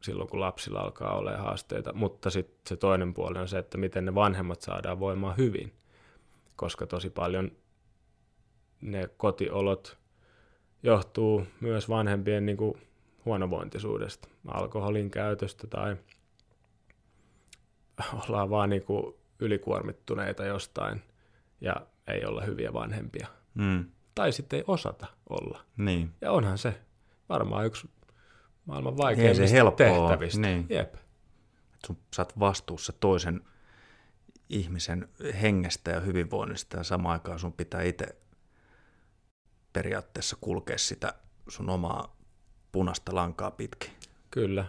silloin, 0.00 0.28
kun 0.28 0.40
lapsilla 0.40 0.80
alkaa 0.80 1.16
olla 1.16 1.36
haasteita. 1.36 1.92
Mutta 1.92 2.30
sitten 2.30 2.60
se 2.66 2.76
toinen 2.76 3.14
puoli 3.14 3.38
on 3.38 3.48
se, 3.48 3.58
että 3.58 3.78
miten 3.78 4.04
ne 4.04 4.14
vanhemmat 4.14 4.60
saadaan 4.60 5.00
voimaan 5.00 5.36
hyvin, 5.36 5.72
koska 6.56 6.86
tosi 6.86 7.10
paljon 7.10 7.50
ne 8.80 9.08
kotiolot 9.16 9.98
johtuu 10.82 11.46
myös 11.60 11.88
vanhempien 11.88 12.46
niin 12.46 12.56
kuin 12.56 12.74
huonovointisuudesta, 13.24 14.28
alkoholin 14.48 15.10
käytöstä 15.10 15.66
tai 15.66 15.96
ollaan 18.28 18.50
vaan 18.50 18.70
niin 18.70 18.84
kuin 18.84 19.14
ylikuormittuneita 19.38 20.44
jostain 20.44 21.02
ja 21.60 21.74
ei 22.06 22.24
olla 22.24 22.42
hyviä 22.42 22.72
vanhempia. 22.72 23.26
Mm. 23.54 23.84
Tai 24.14 24.32
sitten 24.32 24.56
ei 24.56 24.64
osata 24.66 25.06
olla. 25.28 25.60
Niin. 25.76 26.10
Ja 26.20 26.32
onhan 26.32 26.58
se 26.58 26.80
varmaan 27.28 27.66
yksi 27.66 27.90
maailman 28.66 28.96
vaikeimmista 28.96 29.46
se 29.46 29.62
tehtävistä. 29.76 30.40
Niin. 30.40 30.66
Jep. 30.68 30.94
Sun, 31.86 31.98
sä 32.16 32.22
oot 32.22 32.38
vastuussa 32.38 32.92
toisen 32.92 33.40
ihmisen 34.48 35.08
hengestä 35.42 35.90
ja 35.90 36.00
hyvinvoinnista 36.00 36.76
ja 36.76 36.84
samaan 36.84 37.12
aikaan 37.12 37.38
sun 37.38 37.52
pitää 37.52 37.82
itse 37.82 38.06
periaatteessa 39.72 40.36
kulkea 40.40 40.78
sitä 40.78 41.14
sun 41.48 41.70
omaa 41.70 42.16
punaista 42.72 43.14
lankaa 43.14 43.50
pitkin. 43.50 43.90
Kyllä. 44.30 44.64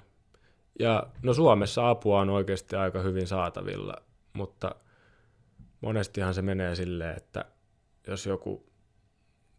Ja 0.79 1.07
no 1.23 1.33
Suomessa 1.33 1.89
apua 1.89 2.19
on 2.19 2.29
oikeasti 2.29 2.75
aika 2.75 3.01
hyvin 3.01 3.27
saatavilla, 3.27 3.95
mutta 4.33 4.75
monestihan 5.81 6.33
se 6.33 6.41
menee 6.41 6.75
silleen, 6.75 7.17
että 7.17 7.45
jos 8.07 8.25
joku 8.25 8.69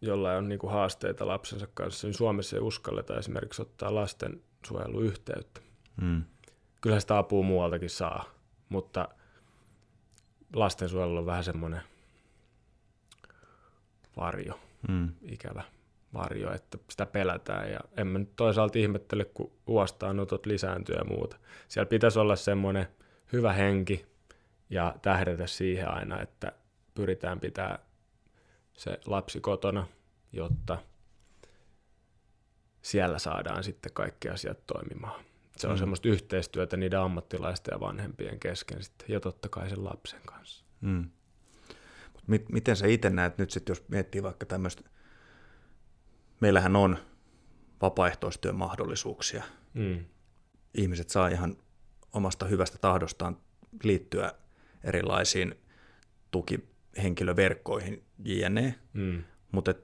jolla 0.01 0.33
on 0.33 0.49
niin 0.49 0.59
kuin 0.59 0.73
haasteita 0.73 1.27
lapsensa 1.27 1.69
kanssa, 1.75 2.07
niin 2.07 2.15
Suomessa 2.15 2.57
ei 2.57 2.63
uskalleta 2.63 3.19
esimerkiksi 3.19 3.63
ottaa 3.63 3.95
lastensuojeluyhteyttä. 3.95 5.61
Mm. 6.01 6.23
Kyllä 6.81 7.01
sitä 7.01 7.19
apua 7.19 7.43
muualtakin 7.43 7.91
saa, 7.91 8.25
mutta 8.69 9.09
lastensuojelu 10.55 11.17
on 11.17 11.27
vähän 11.27 11.45
semmoinen 11.45 11.81
varjo, 14.17 14.61
mm. 14.89 15.09
ikävä 15.23 15.63
varjo, 16.15 16.53
että 16.53 16.79
sitä 16.91 17.07
pelätään. 17.07 17.73
Ja 17.73 17.81
en 17.97 18.07
mä 18.07 18.19
nyt 18.19 18.37
toisaalta 18.37 18.79
ihmettele, 18.79 19.25
kun 19.25 19.53
huostaanotot 19.67 20.47
lisääntyy 20.47 20.95
ja 20.95 21.05
muuta. 21.05 21.37
Siellä 21.69 21.89
pitäisi 21.89 22.19
olla 22.19 22.37
semmoinen 22.37 22.87
hyvä 23.33 23.53
henki 23.53 24.07
ja 24.71 24.95
tähdätä 25.03 25.47
siihen 25.47 25.91
aina, 25.91 26.21
että 26.23 26.53
pyritään 26.95 27.41
pitää 27.41 27.79
se 28.79 29.01
lapsi 29.07 29.41
kotona, 29.41 29.87
jotta 30.33 30.79
siellä 32.83 33.19
saadaan 33.19 33.65
sitten 33.65 33.93
kaikki 33.93 34.29
asiat 34.29 34.67
toimimaan. 34.67 35.25
Se 35.57 35.67
on 35.67 35.75
mm. 35.75 35.79
semmoista 35.79 36.09
yhteistyötä 36.09 36.77
niiden 36.77 37.01
ammattilaisten 37.01 37.73
ja 37.73 37.81
vanhempien 37.81 38.41
kesken 38.41 38.83
sitten, 38.83 39.07
ja 39.13 39.21
totta 39.21 39.49
kai 39.49 39.71
sen 39.71 39.85
lapsen 39.85 40.21
kanssa. 40.27 40.65
Mm. 40.81 41.11
Mut 42.13 42.49
miten 42.53 42.77
sä 42.77 42.87
itse 42.87 43.11
näet 43.11 43.39
nyt 43.39 43.51
sitten, 43.51 43.71
jos 43.71 43.89
miettii 43.89 44.23
vaikka 44.23 44.47
tämmöistä, 44.47 44.83
meillähän 46.41 46.77
on 46.77 46.99
vapaaehtoistyön 47.83 48.57
mahdollisuuksia. 48.57 49.43
Mm. 49.75 50.05
Ihmiset 50.75 51.11
saa 51.11 51.29
ihan 51.29 51.57
omasta 52.13 52.47
hyvästä 52.47 52.79
tahdostaan 52.79 53.37
liittyä 53.83 54.33
erilaisiin 54.85 55.55
tukihenkilöverkkoihin 56.99 58.05
jne. 58.25 58.75
Mm. 58.93 59.23
Mutta 59.53 59.75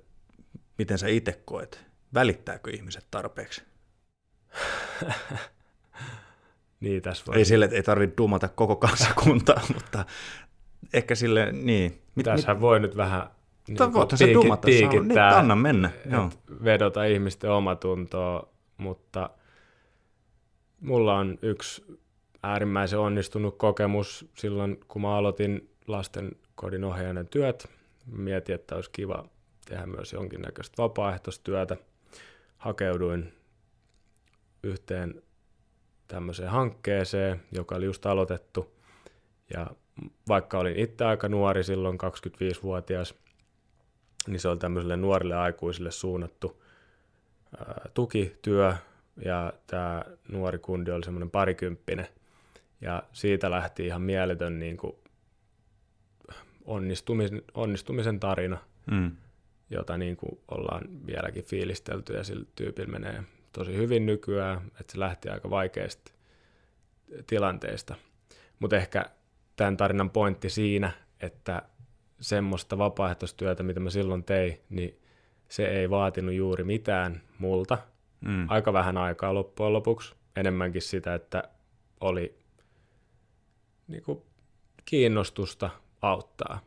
miten 0.79 0.99
sä 0.99 1.09
itse 1.09 1.41
koet? 1.45 1.85
Välittääkö 2.15 2.71
ihmiset 2.71 3.07
tarpeeksi? 3.11 3.63
niin, 6.81 7.03
tässä 7.03 7.25
voi. 7.27 7.37
Ei 7.37 7.45
sille, 7.45 7.65
että 7.65 7.77
ei 7.77 7.83
tarvitse 7.83 8.17
duumata 8.19 8.49
koko 8.49 8.77
kansakuntaa, 8.77 9.63
mutta 9.75 10.05
ehkä 10.93 11.15
sille, 11.15 11.53
niin. 11.53 12.03
Mit, 12.15 12.25
Tässähän 12.25 12.57
mit... 12.57 12.61
voi 12.63 12.81
nyt 12.81 12.97
vähän 12.97 13.31
niin 13.69 13.79
kuin 13.93 14.19
se 14.19 14.33
dumata, 14.33 14.67
niin, 14.67 15.19
anna 15.19 15.57
mennä. 15.57 15.91
Joo. 16.11 16.31
Vedota 16.65 17.05
ihmisten 17.05 17.51
omatuntoa, 17.51 18.49
mutta 18.77 19.31
mulla 20.81 21.19
on 21.19 21.39
yksi 21.43 21.85
äärimmäisen 22.43 22.99
onnistunut 22.99 23.59
kokemus 23.59 24.31
silloin, 24.37 24.81
kun 24.89 25.03
mä 25.03 25.17
aloitin 25.17 25.71
lasten 25.87 26.33
kodin 26.55 26.85
ohjaajan 26.85 27.29
työt. 27.31 27.69
Mietin, 28.07 28.55
että 28.55 28.75
olisi 28.75 28.91
kiva 28.91 29.29
tehdä 29.65 29.87
myös 29.87 30.13
jonkinnäköistä 30.13 30.83
vapaaehtoistyötä. 30.83 31.77
Hakeuduin 32.57 33.33
yhteen 34.63 35.23
tämmöiseen 36.09 36.51
hankkeeseen, 36.51 37.43
joka 37.53 37.75
oli 37.75 37.85
just 37.85 38.07
aloitettu. 38.07 38.75
Ja 39.55 39.67
vaikka 40.29 40.59
olin 40.59 40.77
itse 40.77 41.05
aika 41.05 41.29
nuori 41.29 41.65
silloin, 41.65 41.99
25-vuotias, 42.01 43.15
niin 44.27 44.41
se 44.41 44.49
oli 44.49 44.59
tämmöiselle 44.59 44.97
nuorille 44.97 45.37
aikuisille 45.37 45.91
suunnattu 45.91 46.63
ää, 47.59 47.89
tukityö, 47.95 48.75
ja 49.25 49.53
tämä 49.67 50.05
nuori 50.29 50.59
kundi 50.59 50.91
oli 50.91 51.05
semmoinen 51.05 51.31
parikymppinen, 51.31 52.09
ja 52.81 53.03
siitä 53.13 53.51
lähti 53.51 53.87
ihan 53.87 54.03
mieletön 54.03 54.59
niin 54.59 54.77
kuin 54.77 54.97
onnistumisen, 56.65 57.43
onnistumisen 57.55 58.21
tarina. 58.21 58.59
Mm 58.91 59.11
jota 59.71 59.99
niin 59.99 60.17
kuin 60.17 60.41
ollaan 60.49 61.07
vieläkin 61.07 61.45
fiilistelty 61.45 62.13
ja 62.13 62.25
sillä 62.25 62.47
tyypillä 62.55 62.93
menee 62.93 63.23
tosi 63.53 63.77
hyvin 63.77 64.07
nykyään, 64.07 64.61
että 64.81 64.93
se 64.93 64.99
lähti 64.99 65.29
aika 65.29 65.51
vaikeasta 65.51 66.13
tilanteesta. 67.27 67.95
Mutta 68.59 68.77
ehkä 68.77 69.05
tämän 69.57 69.77
tarinan 69.77 70.11
pointti 70.11 70.51
siinä, 70.51 70.93
että 71.21 71.63
semmoista 72.21 72.79
vapaaehtoistyötä, 72.79 73.63
mitä 73.63 73.81
mä 73.81 73.91
silloin 73.91 74.25
tein, 74.25 74.61
niin 74.71 75.01
se 75.49 75.67
ei 75.67 75.91
vaatinut 75.91 76.35
juuri 76.35 76.65
mitään 76.65 77.23
multa. 77.39 77.79
Mm. 78.21 78.47
Aika 78.49 78.73
vähän 78.73 78.97
aikaa 78.97 79.35
loppujen 79.35 79.73
lopuksi. 79.73 80.15
Enemmänkin 80.37 80.83
sitä, 80.83 81.15
että 81.15 81.49
oli 82.01 82.39
niin 83.89 84.03
kuin, 84.03 84.23
kiinnostusta 84.85 85.71
auttaa. 86.11 86.61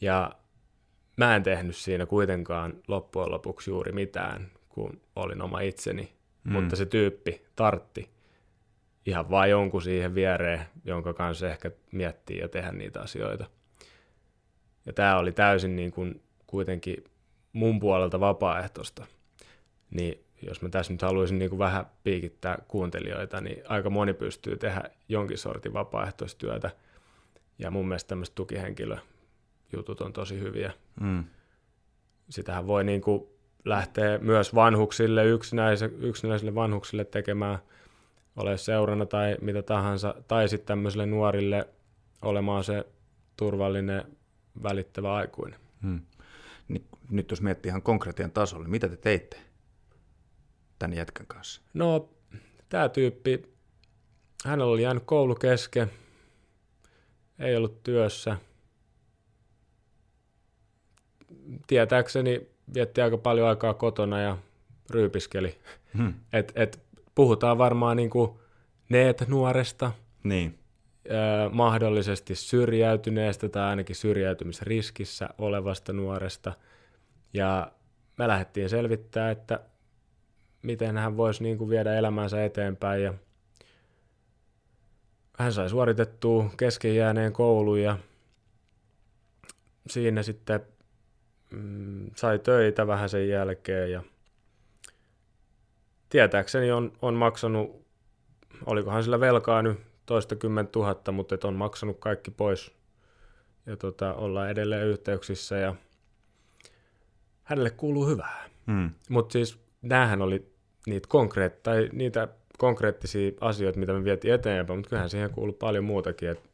Ja 0.00 0.32
mä 1.16 1.36
en 1.36 1.42
tehnyt 1.42 1.76
siinä 1.76 2.06
kuitenkaan 2.06 2.74
loppujen 2.88 3.30
lopuksi 3.30 3.70
juuri 3.70 3.92
mitään, 3.92 4.50
kun 4.68 5.00
olin 5.16 5.42
oma 5.42 5.60
itseni. 5.60 6.12
Mm. 6.44 6.52
Mutta 6.52 6.76
se 6.76 6.86
tyyppi 6.86 7.46
tartti 7.56 8.10
ihan 9.06 9.30
vain 9.30 9.50
jonkun 9.50 9.82
siihen 9.82 10.14
viereen, 10.14 10.60
jonka 10.84 11.14
kanssa 11.14 11.48
ehkä 11.48 11.70
miettii 11.92 12.38
ja 12.38 12.48
tehdä 12.48 12.72
niitä 12.72 13.00
asioita. 13.00 13.46
Ja 14.86 14.92
tämä 14.92 15.18
oli 15.18 15.32
täysin 15.32 15.76
niin 15.76 15.92
kuin 15.92 16.22
kuitenkin 16.46 17.04
mun 17.52 17.80
puolelta 17.80 18.20
vapaaehtoista. 18.20 19.06
Niin 19.90 20.24
jos 20.42 20.62
mä 20.62 20.68
tässä 20.68 20.92
nyt 20.92 21.02
haluaisin 21.02 21.38
niin 21.38 21.50
kuin 21.50 21.58
vähän 21.58 21.86
piikittää 22.04 22.58
kuuntelijoita, 22.68 23.40
niin 23.40 23.62
aika 23.68 23.90
moni 23.90 24.14
pystyy 24.14 24.56
tehdä 24.56 24.82
jonkin 25.08 25.38
sortin 25.38 25.72
vapaaehtoistyötä. 25.72 26.70
Ja 27.58 27.70
mun 27.70 27.88
mielestä 27.88 28.08
tämmöiset 28.08 28.34
tukihenkilöjutut 28.34 30.00
on 30.00 30.12
tosi 30.12 30.40
hyviä. 30.40 30.72
Mm. 31.00 31.24
Sitähän 32.28 32.66
voi 32.66 32.84
niin 32.84 33.00
kuin 33.00 33.26
lähteä 33.64 34.18
myös 34.18 34.54
vanhuksille, 34.54 35.24
yksinäisille 36.00 36.54
vanhuksille 36.54 37.04
tekemään, 37.04 37.58
ole 38.36 38.58
seurana 38.58 39.06
tai 39.06 39.36
mitä 39.40 39.62
tahansa, 39.62 40.14
tai 40.28 40.48
sitten 40.48 40.66
tämmöisille 40.66 41.06
nuorille 41.06 41.68
olemaan 42.22 42.64
se 42.64 42.86
turvallinen, 43.36 44.16
välittävä 44.62 45.14
aikuinen. 45.14 45.60
Hmm. 45.82 46.00
Nyt 47.10 47.30
jos 47.30 47.42
miettii 47.42 47.70
ihan 47.70 47.82
konkreettien 47.82 48.30
tasolla, 48.30 48.64
niin 48.64 48.70
mitä 48.70 48.88
te 48.88 48.96
teitte 48.96 49.36
tämän 50.78 50.96
jätkän 50.96 51.26
kanssa? 51.26 51.62
No, 51.74 52.08
tämä 52.68 52.88
tyyppi, 52.88 53.42
hänellä 54.44 54.72
oli 54.72 54.82
jäänyt 54.82 55.02
koulu 55.06 55.34
kesken, 55.34 55.90
ei 57.38 57.56
ollut 57.56 57.82
työssä. 57.82 58.36
Tietääkseni 61.66 62.46
vietti 62.74 63.00
aika 63.00 63.18
paljon 63.18 63.48
aikaa 63.48 63.74
kotona 63.74 64.20
ja 64.20 64.38
ryypiskeli. 64.90 65.58
Hmm. 65.96 66.14
Et, 66.32 66.52
et 66.54 66.80
puhutaan 67.14 67.58
varmaan 67.58 67.96
niin 67.96 68.10
kuin 68.10 68.30
neet-nuoresta, 68.88 69.92
niin. 70.24 70.58
ö, 71.06 71.10
mahdollisesti 71.52 72.34
syrjäytyneestä 72.34 73.48
tai 73.48 73.62
ainakin 73.62 73.96
syrjäytymisriskissä 73.96 75.28
olevasta 75.38 75.92
nuoresta. 75.92 76.52
Ja 77.32 77.72
me 78.18 78.28
lähdettiin 78.28 78.68
selvittää, 78.68 79.30
että 79.30 79.60
miten 80.62 80.96
hän 80.96 81.16
voisi 81.16 81.42
niin 81.42 81.58
kuin 81.58 81.70
viedä 81.70 81.94
elämänsä 81.94 82.44
eteenpäin. 82.44 83.02
Ja 83.02 83.14
hän 85.38 85.52
sai 85.52 85.70
suoritettua 85.70 86.50
kesken 86.56 86.96
jääneen 86.96 87.32
koulun 87.32 87.80
ja 87.80 87.98
siinä 89.86 90.22
sitten 90.22 90.60
mm, 91.50 92.10
sai 92.14 92.38
töitä 92.38 92.86
vähän 92.86 93.08
sen 93.08 93.28
jälkeen 93.28 93.92
ja 93.92 94.02
tietääkseni 96.08 96.72
on, 96.72 96.92
on 97.02 97.14
maksanut, 97.14 97.86
olikohan 98.66 99.04
sillä 99.04 99.20
velkaa 99.20 99.62
nyt 99.62 99.78
toista 100.06 100.36
kymmentä 100.36 100.72
tuhatta, 100.72 101.12
mutta 101.12 101.34
et 101.34 101.44
on 101.44 101.54
maksanut 101.54 101.98
kaikki 101.98 102.30
pois 102.30 102.72
ja 103.66 103.76
tota, 103.76 104.14
ollaan 104.14 104.50
edelleen 104.50 104.86
yhteyksissä 104.86 105.56
ja 105.56 105.74
hänelle 107.42 107.70
kuuluu 107.70 108.06
hyvää. 108.06 108.48
Hmm. 108.66 108.90
Mutta 109.08 109.32
siis 109.32 109.58
näähän 109.82 110.22
oli 110.22 110.52
niitä, 110.86 111.08
konkreet, 111.08 111.62
tai 111.62 111.88
niitä 111.92 112.28
konkreettisia 112.58 113.32
asioita, 113.40 113.78
mitä 113.78 113.92
me 113.92 114.04
vietiin 114.04 114.34
eteenpäin, 114.34 114.78
mutta 114.78 114.88
kyllähän 114.88 115.10
siihen 115.10 115.30
kuului 115.30 115.56
paljon 115.58 115.84
muutakin. 115.84 116.28
Et 116.28 116.50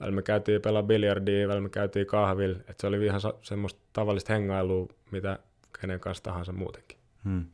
välillä 0.00 0.16
me 0.16 0.22
käytiin 0.22 0.62
pelaa 0.62 0.82
biljardia, 0.82 1.48
välillä 1.48 1.62
me 1.62 1.68
käytiin 1.68 2.06
kahvilla, 2.06 2.58
että 2.58 2.74
se 2.78 2.86
oli 2.86 3.06
ihan 3.06 3.20
semmoista 3.42 3.80
tavallista 3.92 4.32
hengailua, 4.32 4.88
mitä 5.10 5.38
kenen 5.80 6.00
kanssa 6.00 6.24
tahansa 6.24 6.52
muutenkin. 6.52 6.98
Hmm. 7.24 7.46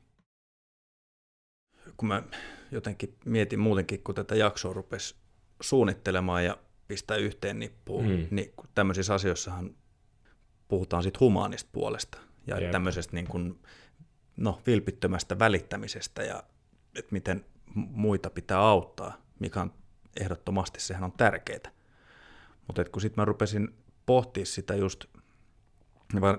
Kun 1.97 2.09
mä 2.09 2.23
jotenkin 2.71 3.15
mietin 3.25 3.59
muutenkin, 3.59 4.03
kun 4.03 4.15
tätä 4.15 4.35
jaksoa 4.35 4.73
rupesi 4.73 5.15
suunnittelemaan 5.61 6.45
ja 6.45 6.59
pistää 6.89 7.17
yhteen 7.17 7.59
nippuun, 7.59 8.05
hmm. 8.05 8.27
niin 8.31 8.53
tämmöisissä 8.75 9.15
asioissahan 9.15 9.75
puhutaan 10.69 11.03
siitä 11.03 11.19
humaanista 11.21 11.71
puolesta 11.73 12.19
ja 12.47 12.61
Jep. 12.61 12.71
tämmöisestä 12.71 13.13
niin 13.15 13.27
kuin, 13.27 13.59
no, 14.37 14.61
vilpittömästä 14.67 15.39
välittämisestä 15.39 16.23
ja 16.23 16.43
että 16.99 17.13
miten 17.13 17.45
muita 17.75 18.31
pitää 18.31 18.59
auttaa, 18.61 19.23
mikä 19.39 19.61
on 19.61 19.73
ehdottomasti, 20.21 20.81
sehän 20.81 21.05
on 21.05 21.13
tärkeää. 21.13 21.71
Mutta 22.67 22.85
kun 22.85 23.03
sitten 23.03 23.23
mä 23.23 23.25
rupesin 23.25 23.75
pohtimaan 24.07 24.47
sitä 24.47 24.75
just, 24.75 25.05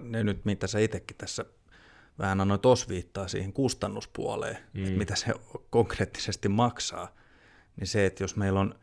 ne 0.02 0.24
nyt 0.24 0.46
mitä 0.46 0.68
sä 0.68 0.80
itsekin 0.80 1.18
tässä 1.18 1.46
vähän 2.20 2.42
annoit 2.42 2.66
osviittaa 2.66 3.28
siihen 3.28 3.54
kustannuspuoleen, 3.54 4.58
mm. 4.74 4.84
että 4.86 4.98
mitä 4.98 5.16
se 5.16 5.34
konkreettisesti 5.70 6.50
maksaa, 6.50 7.16
niin 7.80 7.88
se, 7.88 8.06
että 8.06 8.24
jos 8.24 8.36
meillä 8.36 8.60
on 8.60 8.80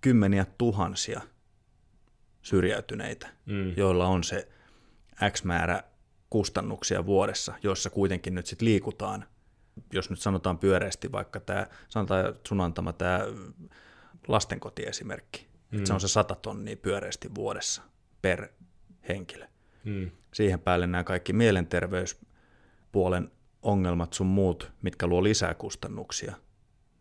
kymmeniä 0.00 0.46
tuhansia 0.58 1.20
syrjäytyneitä, 2.42 3.28
mm. 3.46 3.76
joilla 3.76 4.06
on 4.06 4.24
se 4.24 4.48
X 5.30 5.44
määrä 5.44 5.82
kustannuksia 6.30 7.06
vuodessa, 7.06 7.54
joissa 7.62 7.90
kuitenkin 7.90 8.34
nyt 8.34 8.46
sitten 8.46 8.66
liikutaan, 8.66 9.24
jos 9.92 10.10
nyt 10.10 10.20
sanotaan 10.20 10.58
pyöreästi 10.58 11.12
vaikka 11.12 11.40
tämä, 11.40 11.66
sanotaan 11.88 12.34
sun 12.46 12.60
antama 12.60 12.92
tämä 12.92 13.20
lastenkotiesimerkki, 14.28 15.46
mm. 15.70 15.78
että 15.78 15.86
se 15.86 15.94
on 15.94 16.00
se 16.00 16.08
100 16.08 16.34
tonnia 16.34 16.76
pyöreästi 16.76 17.34
vuodessa 17.34 17.82
per 18.22 18.48
henkilö. 19.08 19.46
Mm. 19.84 20.10
Siihen 20.34 20.60
päälle 20.60 20.86
nämä 20.86 21.04
kaikki 21.04 21.32
mielenterveyspuolen 21.32 23.30
ongelmat 23.62 24.12
sun 24.12 24.26
muut, 24.26 24.72
mitkä 24.82 25.06
luo 25.06 25.22
lisää 25.22 25.54
kustannuksia, 25.54 26.36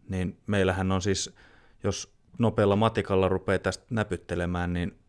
niin 0.09 0.38
meillähän 0.47 0.91
on 0.91 1.01
siis, 1.01 1.36
jos 1.84 2.15
nopealla 2.39 2.76
matikalla 2.76 3.30
rupeaa 3.30 3.59
tästä 3.59 3.86
näpyttelemään, 3.89 4.73
niin 4.73 4.99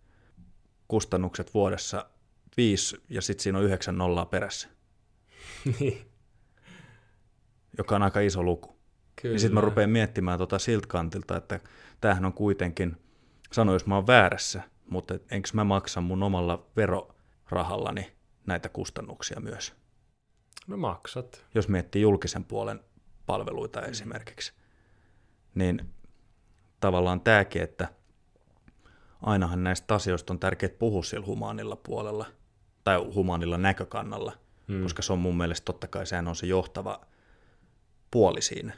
kustannukset 0.88 1.54
vuodessa 1.54 2.10
viisi 2.56 2.96
ja 3.08 3.22
sitten 3.22 3.42
siinä 3.42 3.58
on 3.58 3.64
yhdeksän 3.64 3.98
nollaa 3.98 4.26
perässä. 4.26 4.68
niin. 5.80 6.15
Joka 7.78 7.96
on 7.96 8.02
aika 8.02 8.20
iso 8.20 8.42
luku. 8.42 8.76
Kyllä. 9.22 9.32
Niin 9.32 9.40
sitten 9.40 9.54
mä 9.54 9.60
rupean 9.60 9.90
miettimään 9.90 10.38
tota 10.38 10.58
siltä 10.58 10.86
kantilta, 10.86 11.36
että 11.36 11.60
tämähän 12.00 12.24
on 12.24 12.32
kuitenkin, 12.32 12.96
sano 13.52 13.72
jos 13.72 13.86
mä 13.86 13.94
oon 13.94 14.06
väärässä, 14.06 14.62
mutta 14.90 15.14
enkö 15.30 15.48
mä 15.52 15.64
maksa 15.64 16.00
mun 16.00 16.22
omalla 16.22 16.66
verorahallani 16.76 18.12
näitä 18.46 18.68
kustannuksia 18.68 19.40
myös? 19.40 19.74
No 20.66 20.76
maksat. 20.76 21.44
Jos 21.54 21.68
miettii 21.68 22.02
julkisen 22.02 22.44
puolen 22.44 22.80
palveluita 23.26 23.80
mm. 23.80 23.88
esimerkiksi, 23.88 24.52
niin 25.54 25.90
tavallaan 26.80 27.20
tämäkin, 27.20 27.62
että 27.62 27.88
ainahan 29.22 29.64
näistä 29.64 29.94
asioista 29.94 30.32
on 30.32 30.38
tärkeää 30.38 30.72
puhua 30.78 31.02
sillä 31.02 31.26
humaanilla 31.26 31.76
puolella 31.76 32.26
tai 32.84 32.96
humaanilla 32.98 33.58
näkökannalla, 33.58 34.32
mm. 34.66 34.82
koska 34.82 35.02
se 35.02 35.12
on 35.12 35.18
mun 35.18 35.36
mielestä 35.36 35.64
totta 35.64 35.86
kai 35.86 36.06
sehän 36.06 36.28
on 36.28 36.36
se 36.36 36.46
johtava 36.46 37.00
puoli 38.16 38.42
siinä. 38.42 38.72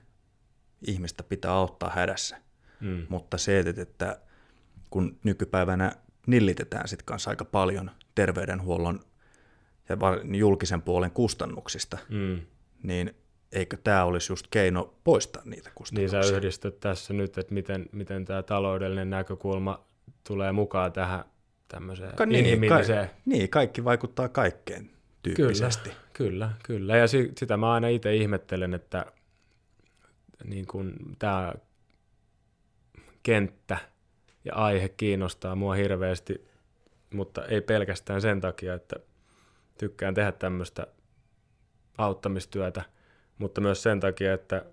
Ihmistä 0.86 1.22
pitää 1.22 1.52
auttaa 1.52 1.92
hädässä. 1.94 2.36
Mm. 2.80 3.06
Mutta 3.08 3.38
se, 3.38 3.58
että 3.58 4.20
kun 4.90 5.18
nykypäivänä 5.24 5.92
nillitetään 6.26 6.88
sitten 6.88 7.04
kanssa 7.04 7.30
aika 7.30 7.44
paljon 7.44 7.90
terveydenhuollon 8.14 9.00
ja 9.88 9.96
julkisen 10.36 10.82
puolen 10.82 11.10
kustannuksista, 11.10 11.98
mm. 12.08 12.40
niin 12.82 13.14
eikö 13.52 13.76
tämä 13.84 14.04
olisi 14.04 14.32
just 14.32 14.46
keino 14.50 14.94
poistaa 15.04 15.42
niitä 15.44 15.70
kustannuksia? 15.74 16.20
Niin 16.20 16.28
sä 16.28 16.36
yhdistät 16.36 16.80
tässä 16.80 17.14
nyt, 17.14 17.38
että 17.38 17.54
miten, 17.54 17.86
miten 17.92 18.24
tämä 18.24 18.42
taloudellinen 18.42 19.10
näkökulma 19.10 19.84
tulee 20.26 20.52
mukaan 20.52 20.92
tähän 20.92 21.24
tämmöiseen 21.68 22.14
Ka- 22.16 22.26
niin, 22.26 22.44
inhimilliseen. 22.44 23.08
Ka- 23.08 23.14
niin, 23.24 23.48
kaikki 23.48 23.84
vaikuttaa 23.84 24.28
kaikkeen 24.28 24.90
tyyppisesti. 25.22 25.88
Kyllä, 25.88 25.98
kyllä. 26.12 26.50
kyllä. 26.62 26.96
Ja 26.96 27.06
si- 27.06 27.32
sitä 27.36 27.56
mä 27.56 27.72
aina 27.72 27.88
itse 27.88 28.14
ihmettelen, 28.14 28.74
että 28.74 29.06
niin 30.44 30.66
kun 30.66 30.94
tämä 31.18 31.52
kenttä 33.22 33.78
ja 34.44 34.54
aihe 34.54 34.88
kiinnostaa 34.88 35.54
mua 35.54 35.74
hirveästi, 35.74 36.48
mutta 37.14 37.44
ei 37.44 37.60
pelkästään 37.60 38.20
sen 38.20 38.40
takia, 38.40 38.74
että 38.74 38.96
tykkään 39.78 40.14
tehdä 40.14 40.32
tämmöistä 40.32 40.86
auttamistyötä, 41.98 42.82
mutta 43.38 43.60
myös 43.60 43.82
sen 43.82 44.00
takia, 44.00 44.34
että 44.34 44.64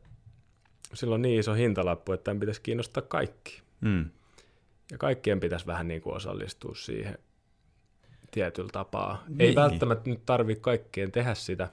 sillä 0.93 1.15
on 1.15 1.21
niin 1.21 1.39
iso 1.39 1.53
hintalappu, 1.53 2.11
että 2.11 2.23
tämän 2.23 2.39
pitäisi 2.39 2.61
kiinnostaa 2.61 3.03
kaikki. 3.03 3.61
Mm. 3.81 4.09
Ja 4.91 4.97
kaikkien 4.97 5.39
pitäisi 5.39 5.65
vähän 5.65 5.87
niin 5.87 6.01
kuin 6.01 6.15
osallistua 6.15 6.75
siihen 6.75 7.17
tietyllä 8.31 8.69
tapaa. 8.71 9.23
Niin. 9.27 9.41
Ei 9.41 9.55
välttämättä 9.55 10.09
nyt 10.09 10.25
tarvitse 10.25 10.61
kaikkien 10.61 11.11
tehdä 11.11 11.33
sitä, 11.33 11.69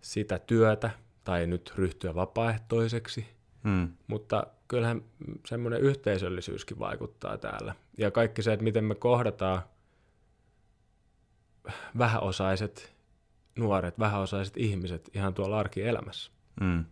sitä 0.00 0.38
työtä 0.38 0.90
tai 1.24 1.46
nyt 1.46 1.72
ryhtyä 1.76 2.14
vapaaehtoiseksi, 2.14 3.26
hmm. 3.64 3.88
mutta 4.06 4.46
kyllähän 4.68 5.02
semmoinen 5.46 5.80
yhteisöllisyyskin 5.80 6.78
vaikuttaa 6.78 7.38
täällä. 7.38 7.74
Ja 7.98 8.10
kaikki 8.10 8.42
se, 8.42 8.52
että 8.52 8.64
miten 8.64 8.84
me 8.84 8.94
kohdataan 8.94 9.62
vähäosaiset 11.98 12.94
nuoret, 13.58 13.98
vähäosaiset 13.98 14.56
ihmiset 14.56 15.10
ihan 15.14 15.34
tuolla 15.34 15.58
arkielämässä. 15.58 16.32
Hmm. 16.60 16.84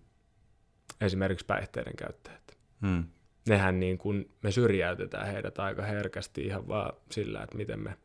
Esimerkiksi 1.00 1.46
päihteiden 1.46 1.96
käyttäjät. 1.96 2.58
Hmm. 2.86 3.04
Nehän 3.48 3.80
niin 3.80 3.98
kuin 3.98 4.30
me 4.42 4.50
syrjäytetään 4.52 5.26
heidät 5.26 5.58
aika 5.58 5.82
herkästi 5.82 6.46
ihan 6.46 6.68
vaan 6.68 6.92
sillä, 7.10 7.42
että 7.42 7.56
miten 7.56 7.80
me 7.80 7.96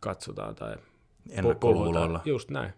katsotaan 0.00 0.54
tai 0.54 0.76
Ennakkoluuloilla. 1.30 2.20
Just 2.24 2.50
näin. 2.50 2.72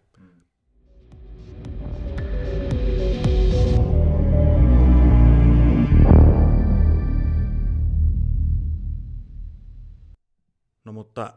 No 10.85 10.93
mutta 10.93 11.35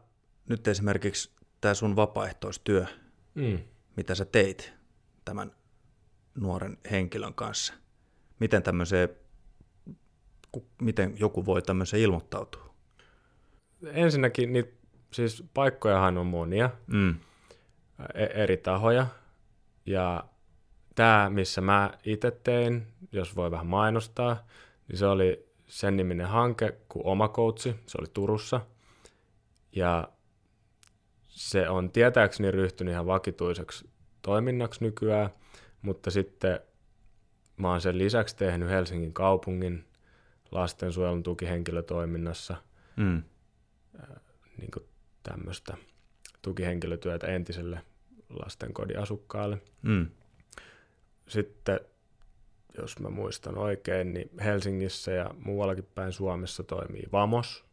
nyt 0.49 0.67
esimerkiksi 0.67 1.31
tämä 1.61 1.73
sun 1.73 1.95
vapaaehtoistyö, 1.95 2.85
mm. 3.35 3.59
mitä 3.95 4.15
sä 4.15 4.25
teit 4.25 4.73
tämän 5.25 5.51
nuoren 6.35 6.77
henkilön 6.91 7.33
kanssa. 7.33 7.73
Miten 8.39 8.63
tämmöiseen, 8.63 9.09
miten 10.81 11.13
joku 11.19 11.45
voi 11.45 11.61
tämmöiseen 11.61 12.03
ilmoittautua? 12.03 12.73
Ensinnäkin 13.85 14.53
niitä 14.53 14.77
siis 15.11 15.43
paikkojahan 15.53 16.17
on 16.17 16.27
monia, 16.27 16.69
mm. 16.87 17.15
E, 18.13 18.23
eri 18.23 18.57
tahoja. 18.57 19.07
Ja 19.85 20.23
tämä, 20.95 21.29
missä 21.29 21.61
mä 21.61 21.93
itse 22.05 22.31
tein, 22.31 22.87
jos 23.11 23.35
voi 23.35 23.51
vähän 23.51 23.67
mainostaa, 23.67 24.47
niin 24.87 24.97
se 24.97 25.05
oli 25.05 25.47
sen 25.67 25.97
niminen 25.97 26.27
hanke 26.27 26.77
kuin 26.89 27.05
Oma 27.05 27.29
Coachi, 27.29 27.75
se 27.85 27.97
oli 28.01 28.07
Turussa. 28.13 28.61
Ja 29.71 30.09
se 31.27 31.69
on 31.69 31.91
tietääkseni 31.91 32.51
ryhtynyt 32.51 32.91
ihan 32.91 33.05
vakituiseksi 33.05 33.89
toiminnaksi 34.21 34.83
nykyään, 34.83 35.29
mutta 35.81 36.11
sitten 36.11 36.59
mä 37.57 37.69
oon 37.71 37.81
sen 37.81 37.97
lisäksi 37.97 38.37
tehnyt 38.37 38.69
Helsingin 38.69 39.13
kaupungin 39.13 39.85
lastensuojelun 40.51 41.23
tukihenkilötoiminnassa 41.23 42.55
mm. 42.95 43.23
niin 44.57 44.71
tämmöistä 45.23 45.77
tukihenkilötyötä 46.41 47.27
entiselle 47.27 47.81
lastenkodin 48.29 48.99
asukkaalle. 48.99 49.61
Mm. 49.81 50.07
Sitten, 51.27 51.79
jos 52.77 52.99
mä 52.99 53.09
muistan 53.09 53.57
oikein, 53.57 54.13
niin 54.13 54.29
Helsingissä 54.39 55.11
ja 55.11 55.35
muuallakin 55.39 55.87
päin 55.95 56.11
Suomessa 56.11 56.63
toimii 56.63 57.03
Vamos. 57.11 57.66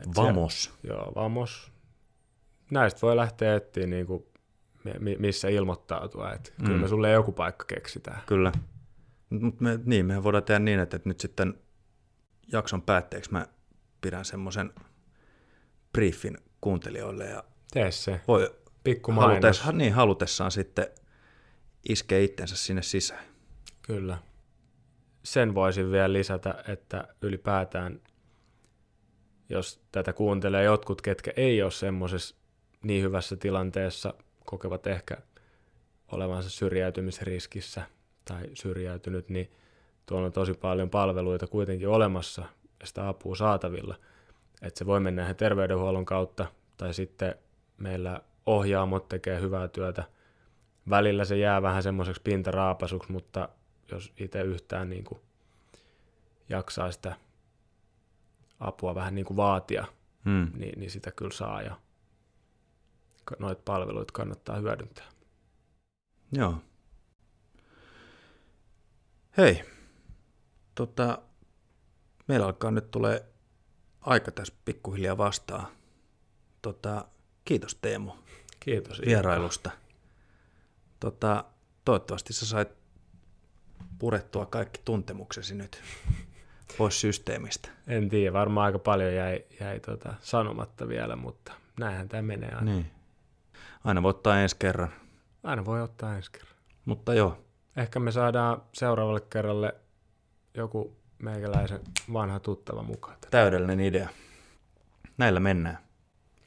Et 0.00 0.16
Vamos? 0.16 0.62
Siellä, 0.62 0.98
joo, 1.00 1.12
Vamos. 1.14 1.72
Näistä 2.70 3.00
voi 3.02 3.16
lähteä 3.16 3.56
etsiä 3.56 3.86
niin 3.86 4.06
kuin, 4.06 4.26
missä 5.18 5.48
ilmoittautua. 5.48 6.32
Että 6.32 6.50
mm. 6.58 6.66
Kyllä 6.66 6.78
me 6.78 6.88
sulle 6.88 7.10
joku 7.10 7.32
paikka 7.32 7.64
keksitään. 7.64 8.22
Kyllä. 8.26 8.52
Mutta 9.30 9.64
me, 9.64 9.80
niin, 9.84 10.06
mehän 10.06 10.24
voidaan 10.24 10.44
tehdä 10.44 10.58
niin, 10.58 10.80
että, 10.80 10.96
että 10.96 11.08
nyt 11.08 11.20
sitten 11.20 11.54
jakson 12.52 12.82
päätteeksi 12.82 13.32
mä 13.32 13.46
pidän 14.00 14.24
semmoisen 14.24 14.72
briefin 15.92 16.38
kuuntelijoille. 16.60 17.24
Ja 17.24 17.44
Tee 17.72 17.90
se. 17.90 18.20
Voi 18.28 18.54
Pikku 18.84 19.12
halutes, 19.12 19.62
niin, 19.72 19.92
halutessaan 19.92 20.50
sitten 20.50 20.86
iskee 21.88 22.24
itsensä 22.24 22.56
sinne 22.56 22.82
sisään. 22.82 23.24
Kyllä. 23.82 24.18
Sen 25.22 25.54
voisin 25.54 25.92
vielä 25.92 26.12
lisätä, 26.12 26.64
että 26.68 27.08
ylipäätään, 27.22 28.00
jos 29.52 29.80
tätä 29.92 30.12
kuuntelee 30.12 30.64
jotkut, 30.64 31.02
ketkä 31.02 31.32
ei 31.36 31.62
ole 31.62 31.70
semmoisessa 31.70 32.36
niin 32.82 33.02
hyvässä 33.02 33.36
tilanteessa, 33.36 34.14
kokevat 34.44 34.86
ehkä 34.86 35.16
olevansa 36.12 36.50
syrjäytymisriskissä 36.50 37.82
tai 38.24 38.42
syrjäytynyt, 38.54 39.28
niin 39.28 39.50
tuolla 40.06 40.26
on 40.26 40.32
tosi 40.32 40.54
paljon 40.54 40.90
palveluita 40.90 41.46
kuitenkin 41.46 41.88
olemassa 41.88 42.42
ja 42.80 42.86
sitä 42.86 43.08
apua 43.08 43.36
saatavilla– 43.36 43.94
että 44.62 44.78
se 44.78 44.86
voi 44.86 45.00
mennä 45.00 45.22
ihan 45.22 45.36
terveydenhuollon 45.36 46.04
kautta, 46.04 46.46
tai 46.76 46.94
sitten 46.94 47.34
meillä 47.78 48.20
ohjaamot 48.46 49.08
tekee 49.08 49.40
hyvää 49.40 49.68
työtä. 49.68 50.04
Välillä 50.90 51.24
se 51.24 51.38
jää 51.38 51.62
vähän 51.62 51.82
semmoiseksi 51.82 52.22
pintaraapasuksi, 52.24 53.12
mutta 53.12 53.48
jos 53.90 54.12
itse 54.18 54.40
yhtään 54.40 54.90
niin 54.90 55.04
kuin 55.04 55.20
jaksaa 56.48 56.92
sitä 56.92 57.16
apua 58.62 58.94
vähän 58.94 59.14
niin 59.14 59.24
kuin 59.24 59.36
vaatia, 59.36 59.86
hmm. 60.24 60.50
niin, 60.54 60.80
niin 60.80 60.90
sitä 60.90 61.10
kyllä 61.10 61.32
saa 61.32 61.62
ja 61.62 61.80
noita 63.38 63.62
palveluita 63.64 64.12
kannattaa 64.12 64.56
hyödyntää. 64.56 65.06
Joo. 66.32 66.58
Hei, 69.36 69.64
tota, 70.74 71.18
meillä 72.28 72.46
alkaa 72.46 72.70
nyt 72.70 72.90
tulee 72.90 73.32
aika 74.00 74.30
tässä 74.30 74.54
pikkuhiljaa 74.64 75.18
vastaa. 75.18 75.70
Tota, 76.62 77.04
kiitos 77.44 77.74
Teemu. 77.74 78.12
Kiitos 78.60 79.00
vierailusta. 79.06 79.70
Tota, 81.00 81.44
toivottavasti 81.84 82.32
sä 82.32 82.46
sait 82.46 82.68
purettua 83.98 84.46
kaikki 84.46 84.80
tuntemuksesi 84.84 85.54
nyt 85.54 85.82
pois 86.78 87.00
systeemistä. 87.00 87.68
En 87.86 88.08
tiedä, 88.08 88.32
varmaan 88.32 88.64
aika 88.66 88.78
paljon 88.78 89.14
jäi, 89.14 89.44
jäi 89.60 89.80
tota 89.80 90.14
sanomatta 90.20 90.88
vielä, 90.88 91.16
mutta 91.16 91.52
näinhän 91.78 92.08
tämä 92.08 92.22
menee 92.22 92.48
aina. 92.54 92.72
Niin. 92.72 92.90
Aina 93.84 94.02
voi 94.02 94.10
ottaa 94.10 94.40
ensi 94.40 94.56
kerran. 94.58 94.92
Aina 95.42 95.64
voi 95.64 95.82
ottaa 95.82 96.16
ensi 96.16 96.32
kerran. 96.32 96.56
Mutta 96.84 97.14
joo. 97.14 97.38
Ehkä 97.76 98.00
me 98.00 98.12
saadaan 98.12 98.62
seuraavalle 98.72 99.20
kerralle 99.20 99.74
joku 100.54 100.96
meikäläisen 101.18 101.80
vanha 102.12 102.40
tuttava 102.40 102.82
mukaan. 102.82 103.16
Täydellinen 103.30 103.80
idea. 103.80 104.08
Näillä 105.18 105.40
mennään. 105.40 105.78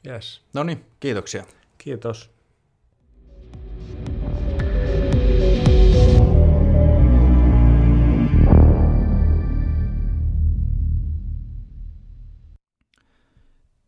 Yes. 0.06 0.42
No 0.54 0.62
niin, 0.62 0.84
kiitoksia. 1.00 1.44
Kiitos. 1.78 2.35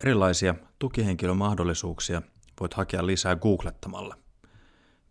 Erilaisia 0.08 0.54
tukihenkilömahdollisuuksia 0.78 2.22
voit 2.60 2.74
hakea 2.74 3.06
lisää 3.06 3.36
googlettamalla. 3.36 4.16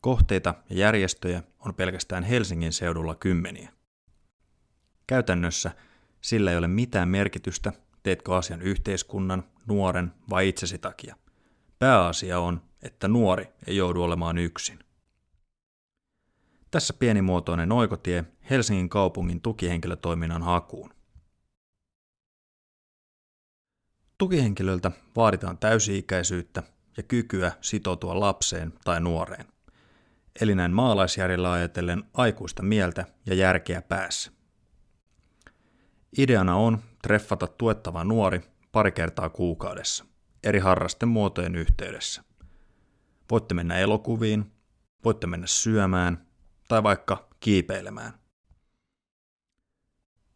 Kohteita 0.01 0.55
ja 0.69 0.77
järjestöjä 0.77 1.43
on 1.59 1.75
pelkästään 1.75 2.23
Helsingin 2.23 2.73
seudulla 2.73 3.15
kymmeniä. 3.15 3.69
Käytännössä 5.07 5.71
sillä 6.21 6.51
ei 6.51 6.57
ole 6.57 6.67
mitään 6.67 7.09
merkitystä, 7.09 7.73
teetkö 8.03 8.35
asian 8.35 8.61
yhteiskunnan, 8.61 9.43
nuoren 9.67 10.13
vai 10.29 10.49
itsesi 10.49 10.77
takia. 10.77 11.15
Pääasia 11.79 12.39
on, 12.39 12.61
että 12.81 13.07
nuori 13.07 13.47
ei 13.67 13.77
joudu 13.77 14.03
olemaan 14.03 14.37
yksin. 14.37 14.79
Tässä 16.71 16.93
pienimuotoinen 16.93 17.71
oikotie 17.71 18.25
Helsingin 18.49 18.89
kaupungin 18.89 19.41
tukihenkilötoiminnan 19.41 20.43
hakuun. 20.43 20.96
Tukihenkilöltä 24.17 24.91
vaaditaan 25.15 25.57
täysi-ikäisyyttä 25.57 26.63
ja 26.97 27.03
kykyä 27.03 27.51
sitoutua 27.61 28.19
lapseen 28.19 28.73
tai 28.83 29.01
nuoreen. 29.01 29.45
Eli 30.41 30.55
näin 30.55 30.71
maalaisjärjellä 30.71 31.51
ajatellen 31.51 32.03
aikuista 32.13 32.63
mieltä 32.63 33.05
ja 33.25 33.35
järkeä 33.35 33.81
päässä. 33.81 34.31
Ideana 36.17 36.55
on 36.55 36.79
treffata 37.01 37.47
tuettava 37.47 38.03
nuori 38.03 38.41
pari 38.71 38.91
kertaa 38.91 39.29
kuukaudessa, 39.29 40.05
eri 40.43 40.59
harrasten 40.59 41.09
muotojen 41.09 41.55
yhteydessä. 41.55 42.23
Voitte 43.31 43.53
mennä 43.53 43.77
elokuviin, 43.77 44.51
voitte 45.03 45.27
mennä 45.27 45.47
syömään 45.47 46.27
tai 46.67 46.83
vaikka 46.83 47.29
kiipeilemään. 47.39 48.13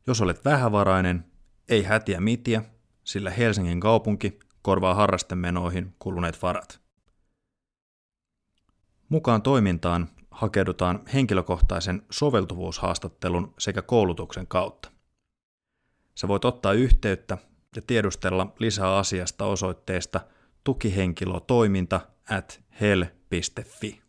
Jos 0.07 0.21
olet 0.21 0.45
vähävarainen, 0.45 1.25
ei 1.69 1.83
hätiä 1.83 2.19
mitiä, 2.19 2.63
sillä 3.03 3.29
Helsingin 3.29 3.79
kaupunki 3.79 4.39
korvaa 4.61 4.93
harrastemenoihin 4.93 5.95
kuluneet 5.99 6.41
varat. 6.41 6.81
Mukaan 9.09 9.41
toimintaan 9.41 10.09
hakeudutaan 10.31 10.99
henkilökohtaisen 11.13 12.01
soveltuvuushaastattelun 12.09 13.53
sekä 13.59 13.81
koulutuksen 13.81 14.47
kautta. 14.47 14.91
Sä 16.15 16.27
voit 16.27 16.45
ottaa 16.45 16.73
yhteyttä 16.73 17.37
ja 17.75 17.81
tiedustella 17.81 18.53
lisää 18.59 18.97
asiasta 18.97 19.45
osoitteesta 19.45 20.21
tukihenkilötoiminta 20.63 22.01
at 22.29 22.61
hell.fi. 22.81 24.00